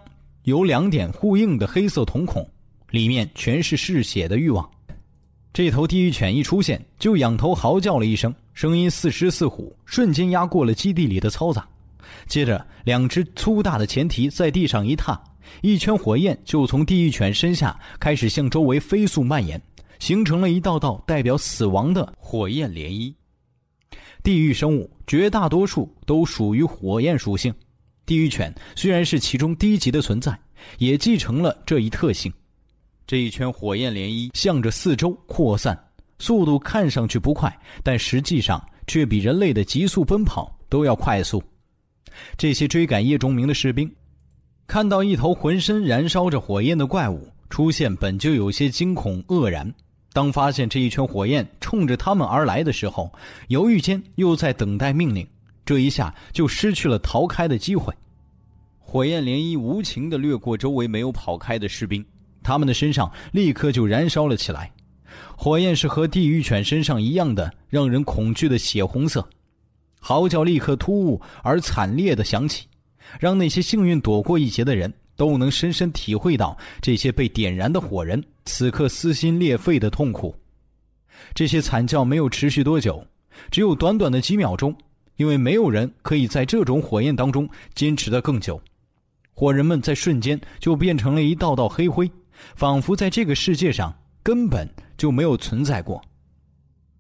[0.44, 2.48] 有两点互应的黑色瞳孔，
[2.90, 4.70] 里面全是嗜血的欲望。
[5.52, 11.66] 这头地狱犬一出现，就仰头嚎叫了一声，声音似狮似虎，瞬间压过了基地里的嘈杂。
[12.26, 15.20] 接着，两只粗大的前蹄在地上一踏。
[15.62, 19.60] 一圈火焰就从地狱犬身下开始向周围飞速蔓延，
[19.98, 23.14] 形成了一道道代表死亡的火焰涟漪。
[24.22, 27.52] 地狱生物绝大多数都属于火焰属性，
[28.04, 30.38] 地狱犬虽然是其中低级的存在，
[30.76, 32.30] 也继承了这一特性。
[33.08, 35.82] 这一圈火焰涟漪向着四周扩散，
[36.18, 37.50] 速度看上去不快，
[37.82, 41.42] 但实际上却比人类的急速奔跑都要快速。
[42.36, 43.90] 这些追赶叶钟明的士兵。
[44.66, 49.72] 看到一头浑身燃烧着火焰的怪物出现，本就有些惊恐愕然。
[50.12, 53.10] 当发现这一圈火焰冲着他们而来的时候，
[53.46, 55.26] 犹豫间又在等待命令，
[55.64, 57.90] 这一下就失去了逃开的机会。
[58.78, 62.04] 火焰涟漪无情地掠过周围没有跑开的士兵，
[62.48, 64.72] 他们的身上立刻就燃烧了起来。
[65.36, 69.28] 火焰是和地狱犬身上一样的让人恐惧的血红色，
[70.00, 72.66] 嚎叫立刻突兀而惨烈的响起。
[73.20, 80.34] 让那些幸运躲过一劫的人都能深深体会到这些被点燃的火人此刻撕心裂肺的痛苦。
[81.34, 83.06] 这些惨叫没有持续多久，
[83.50, 84.74] 只有短短的几秒钟，
[85.16, 88.60] 因为没有人可以在这种火焰当中坚持得更久。
[89.34, 92.10] 火人们在瞬间就变成了一道道黑灰，
[92.54, 96.02] 仿佛在这个世界上根本就没有存在过。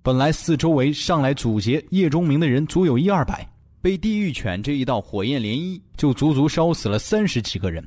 [0.02, 3.48] 本来四周围上来阻截叶钟明的人足有一二百。
[3.80, 7.82] 被地狱犬这一道火焰涟漪就足足烧死了三十几个人。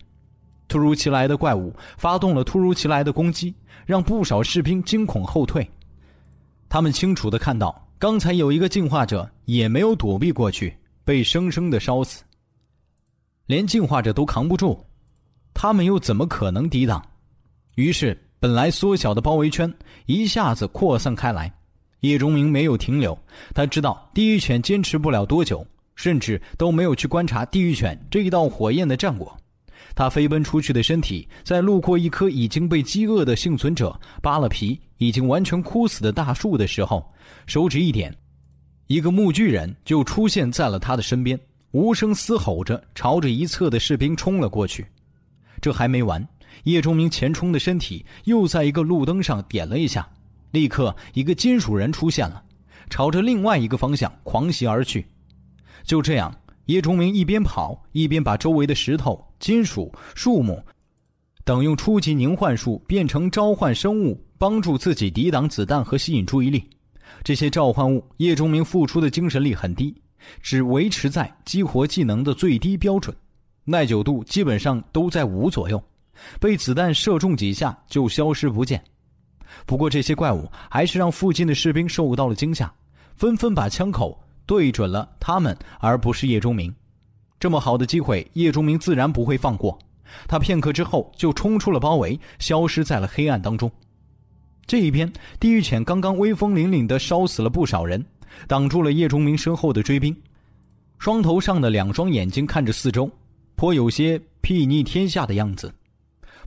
[0.70, 3.54] 突如其来的怪物发动了突如其来的攻击，
[3.86, 5.70] 让不少士兵惊恐后退。
[6.70, 10.74] 他们清楚的看到，刚才有一个进化者也没有躲避过去，
[11.04, 12.24] 被生生的烧死。
[13.48, 14.80] 连进化者都扛不住，
[15.54, 17.06] 他们又怎么可能抵挡？
[17.76, 19.72] 于是，本来缩小的包围圈
[20.06, 21.52] 一下子扩散开来。
[22.02, 23.18] 叶钟明没有停留，
[23.54, 25.66] 他知道地狱犬坚持不了多久。
[25.94, 29.38] 甚至都没有去观察地狱犬这一道火焰的战果。
[29.94, 37.06] 他飞奔出去的身体，在路过一棵已经被饥饿的幸存者扒了皮、已经完全枯死的大树的时候，
[37.46, 38.12] 手指一点，
[38.88, 41.40] 一个木巨人就出现在了他的身边，
[41.70, 44.84] 无声嘶吼着朝着一侧的士兵冲了过去。
[45.62, 46.26] 这还没完，
[46.64, 50.08] 叶钟明前冲的身体又在一个路灯上点了一下，
[50.52, 52.44] 立刻一个金属人出现了，
[52.90, 55.06] 朝着另外一个方向狂袭而去。
[55.84, 56.34] 就这样，
[56.66, 60.62] 叶崇明一边跑一边把周围的石头、金属、树木
[61.44, 66.64] 等用初级凝幻术变成召唤生物，帮助自己抵挡子弹和吸引注意力。
[67.24, 69.94] 这些召唤物，叶忠明付出的精神力很低，
[70.42, 73.16] 只维持在激活技能的最低标准，
[73.66, 75.84] 耐久度基本上都在五左右，
[76.40, 78.84] 被子弹射中几下就消失不见。
[79.66, 82.74] 不过这些怪物还是让附近的士兵受到了惊吓，
[83.16, 84.18] 纷纷把枪口。
[84.48, 86.74] 对准了他们，而不是叶钟明。
[87.40, 89.80] 这么好的机会，叶钟明自然不会放过。
[90.28, 93.72] 他片刻之后就冲出了包围，消失在了黑暗当中。
[94.66, 95.10] 这一边，
[95.40, 98.04] 地狱犬刚刚威风凛凛地烧死了不少人，
[98.46, 100.14] 挡住了叶钟明身后的追兵。
[101.00, 103.10] 双头上的两双眼睛看着四周，
[103.56, 105.74] 颇有些睥睨天下的样子。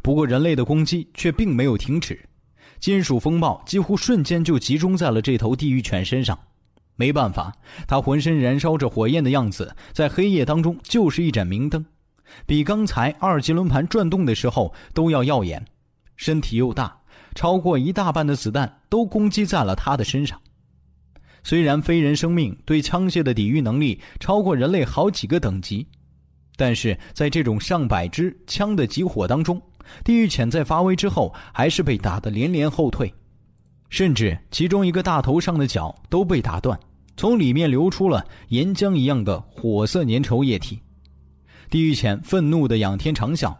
[0.04, 2.28] 不过，人类的攻击却并没有停止，
[2.78, 6.38] 金属风暴几乎瞬间就集中在了这头地狱犬身上。
[6.96, 7.56] 没办法，
[7.88, 11.82] 他浑身燃烧着火焰的样子，在黑夜当中就是一盏明灯，
[12.44, 15.64] 比刚才二级轮盘转动的时候都要耀眼。
[16.16, 17.00] 身体又大，
[17.34, 20.38] 超过一大半的子弹都攻击在了他的身上。
[21.42, 25.86] 虽然非人生命对枪械的抵御能力超过人类好几个等级，
[26.56, 29.58] 但是在这种上百支枪的集火当中，
[30.04, 33.12] 地狱犬在发威之后还是被打得连连后退。
[33.90, 36.78] 甚至其中一个大头上的角都被打断，
[37.16, 40.80] 从里面流出了岩浆一样的火色粘稠液体。
[41.70, 43.54] 地狱犬愤怒的仰天长啸，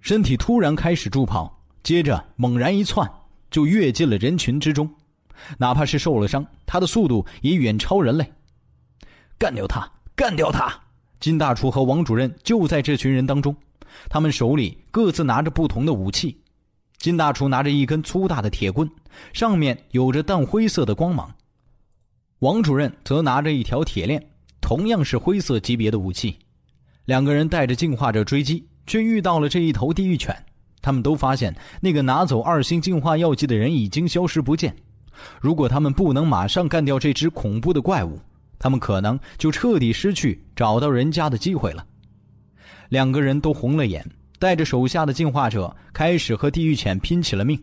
[0.00, 3.10] 身体突然开始助跑，接着猛然一窜，
[3.50, 4.88] 就跃进了人群之中。
[5.58, 8.32] 哪怕是受了伤，他的速度也远超人类。
[9.38, 9.90] 干掉他！
[10.14, 10.72] 干掉他！
[11.20, 13.54] 金大厨和王主任就在这群人当中，
[14.08, 16.40] 他们手里各自拿着不同的武器。
[16.98, 18.90] 金大厨拿着一根粗大的铁棍，
[19.32, 21.28] 上面有着淡灰色的光芒；
[22.38, 24.24] 王主任则拿着一条铁链，
[24.60, 26.38] 同样是灰色级别的武器。
[27.04, 30.34] 两个人带着进化者追击，却遇到了这一头地狱犬。
[30.80, 34.74] 他们都发现那个拿走二星进化药剂的人已经消失不见。
[35.40, 38.18] 如果他们不能马上干掉这只恐怖的怪物，
[38.58, 41.86] 他们可能就彻底失去找到人家的机会了。
[42.88, 44.04] 两个人都红了眼，
[44.38, 47.60] 带着手下的进化者开始和地狱犬拼起了命。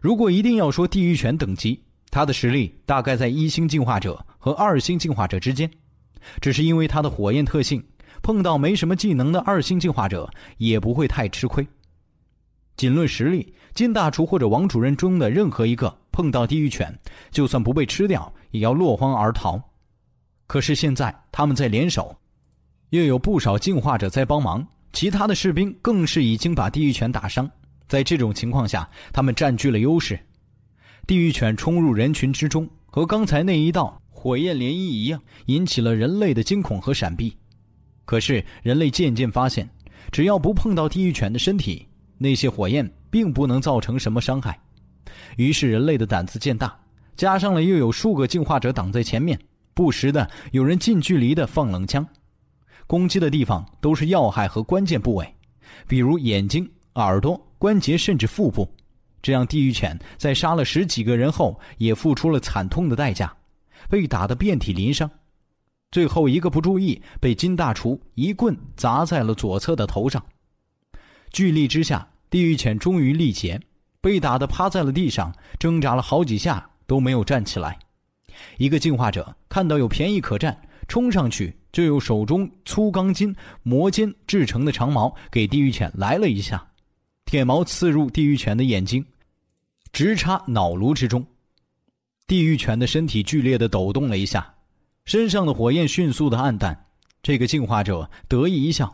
[0.00, 5.70] 如果一定要说地狱犬等级，它的实力大概在一星进化者和二星进化者之间，
[6.40, 7.82] 只是因为它的火焰特性，
[8.22, 11.66] 碰到没什么技能的二星进化者也不会太吃亏。
[12.76, 15.96] 仅论实力，金大厨或者王主任中的任何一个。
[16.12, 16.92] 碰到地狱犬，
[17.30, 19.58] 就算不被吃掉，也要落荒而逃。
[20.48, 22.14] 可是现在他们在联手，
[22.90, 27.48] 又有不少进化者在帮忙，其他的士兵更是已经把地狱犬打伤。
[27.88, 30.18] 在这种情况下，他们占据了优势。
[31.06, 37.36] 地狱犬冲入人群之中，和刚才那一道火焰涟漪一样，引起了人类的惊恐和闪避。
[38.04, 39.68] 可是人类渐渐发现，
[40.10, 41.86] 只要不碰到地狱犬的身体，
[42.18, 44.58] 那些火焰并不能造成什么伤害。
[45.36, 46.76] 于是人类的胆子渐大，
[47.16, 49.38] 加上了又有数个进化者挡在前面，
[49.74, 52.06] 不时的有人近距离的放冷枪，
[52.90, 55.32] 攻击的地方都是要害和关键部位，
[55.86, 58.68] 比如眼睛、耳朵、关节甚至腹部。
[59.22, 63.32] 这样地狱犬在杀了十几个人后，也付出了惨痛的代价，
[63.88, 65.08] 被打得遍体鳞伤，
[65.92, 70.20] 最后一个不注意，被金大厨一棍砸在了左侧的头上。
[71.30, 73.60] 巨力之下，地狱犬终于力竭。
[74.00, 77.78] 被打得趴在了地上，挣扎了好几下都没有站起来。
[78.58, 80.60] 一个进化者看到有便宜可占，
[80.90, 86.66] 冲上去就用手中粗钢筋磨尖制成的长矛给地狱犬来了一下，
[87.26, 89.06] 铁矛刺入地狱犬的眼睛，
[89.92, 91.24] 直插脑颅之中。
[92.26, 94.52] 地狱犬的身体剧烈的抖动了一下，
[95.04, 96.76] 身上的火焰迅速的暗淡。
[97.22, 98.92] 这个进化者得意一笑。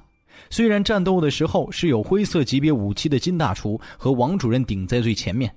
[0.51, 5.51] 虽然战斗的时候是有灰色级别武器的金大厨和王主任顶在最前面，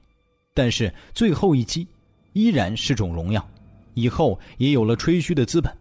[0.54, 1.86] 但是最后一击
[2.32, 3.46] 依然是种荣耀，
[3.94, 5.76] 以后也有了吹嘘的资本。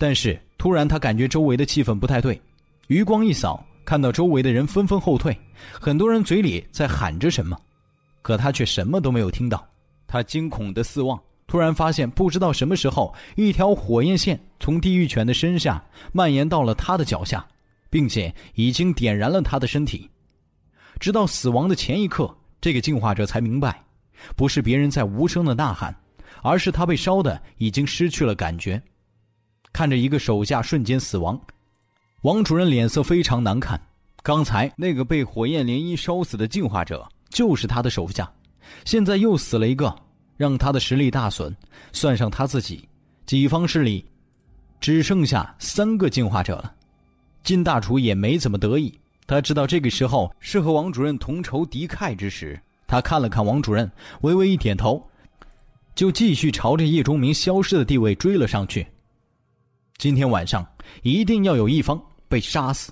[0.00, 2.40] 但是突然他感觉周围的气氛不太对，
[2.88, 5.38] 余光一扫，看到周围的人纷纷后退，
[5.78, 7.54] 很多人嘴里在喊着什么，
[8.22, 9.62] 可他却什么都没有听到。
[10.06, 17.46] 他惊恐的四望，突然发现不知道什么时候，一条火焰线从地狱犬的身下蔓延到了他的脚下。
[17.92, 20.08] 并且已经点燃了他的身体，
[21.00, 23.82] 直到死亡的前一刻，这个进化者才明白，
[24.36, 25.92] 不是别人在无声的呐喊，
[26.40, 28.80] 而是他被烧的已经失去了感觉。
[29.72, 31.40] 看着一个手下瞬间死亡，
[32.22, 33.80] 王主任脸色非常难看。
[34.22, 38.30] 刚才那个被火焰涟漪烧死的进化者就是他的手下，
[38.84, 39.94] 现在又死了一个，
[40.36, 41.56] 让他的实力大损。
[41.92, 42.86] 算上他自己，
[43.24, 44.04] 己方势力
[44.80, 46.74] 只剩下三个进化者了。
[47.42, 48.92] 金大厨也没怎么得意，
[49.26, 52.60] 他知道这个时候是和王主任同仇敌忾之时。
[52.86, 53.90] 他看了看王主任，
[54.20, 55.02] 微微一点头，
[55.94, 58.86] 就继续朝着叶钟明消失的地位追了上去。
[60.00, 60.66] 今天晚上
[61.02, 62.90] 一定要有一方被杀死。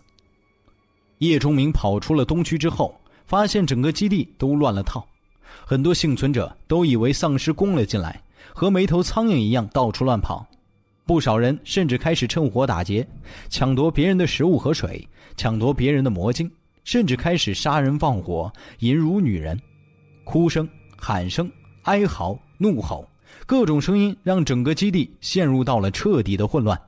[1.21, 2.95] 叶钟明跑出了东区之后，
[3.25, 5.03] 发现整个基地都乱了套，
[5.65, 8.21] 很多幸存者都以为丧尸攻了进来，
[8.53, 10.47] 和没头苍蝇一样到处乱跑。
[11.07, 13.09] 不少人甚至开始趁火打劫，
[13.49, 16.51] 抢夺别人的食物和水，抢夺别人的魔晶，
[16.85, 19.59] 甚至开始杀人放火、淫辱女人。
[20.25, 21.51] 哭声、喊声、
[21.85, 23.09] 哀嚎、怒吼，
[23.47, 26.79] 各种声音让整个基地陷入到了彻底的混乱。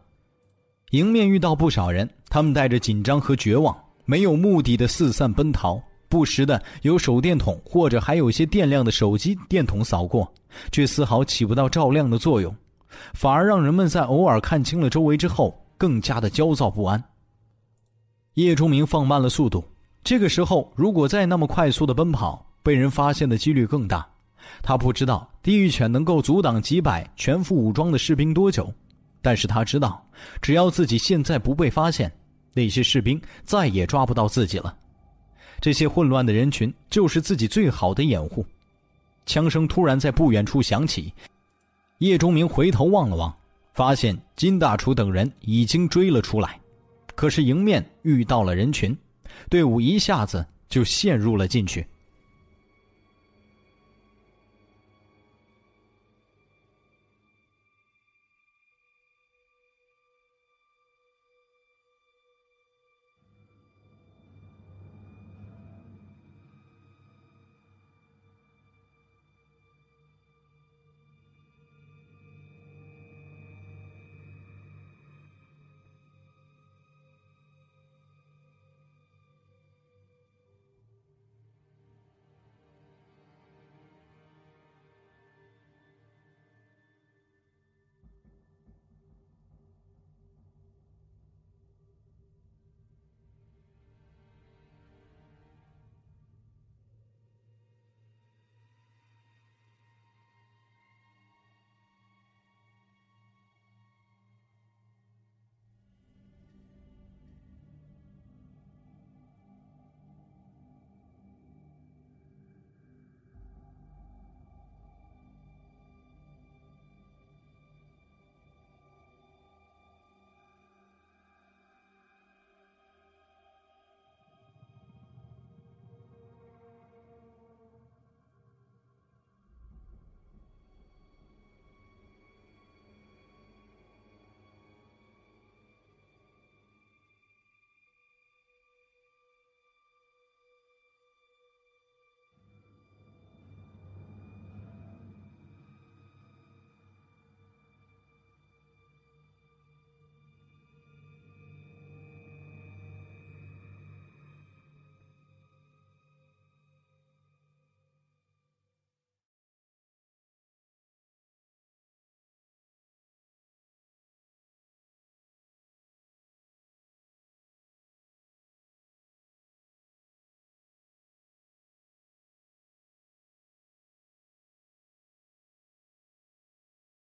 [0.90, 3.76] 迎面遇到不少人，他们带着紧张和绝望，
[4.06, 10.32] 没有目的的四散奔逃，不时的有手电筒或者还有些电量的手机电筒扫过，
[10.72, 12.52] 却丝毫起不到照亮的作用。
[13.14, 17.02] 反而让人们在偶尔看清了周围之后，更加的焦躁不安。
[18.34, 19.62] 叶钟明放慢了速度，
[20.02, 24.04] 这个时候如果再那么快速的奔跑，被人发现的几率更大。
[24.60, 28.72] 他不知道地狱犬能够阻挡几百全副武装的士兵多久，
[29.22, 30.04] 但是他知道，
[30.40, 32.10] 只要自己现在不被发现，
[32.52, 34.76] 那些士兵再也抓不到自己了。
[35.60, 38.44] 这些混乱的人群就是自己最好的掩护。
[39.26, 41.12] 枪声突然在不远处响起。
[41.98, 43.34] 叶钟明回头望了望，
[43.74, 46.58] 发现金大厨等人已经追了出来，
[47.14, 48.96] 可是迎面遇到了人群，
[49.50, 51.86] 队伍一下子就陷入了进去。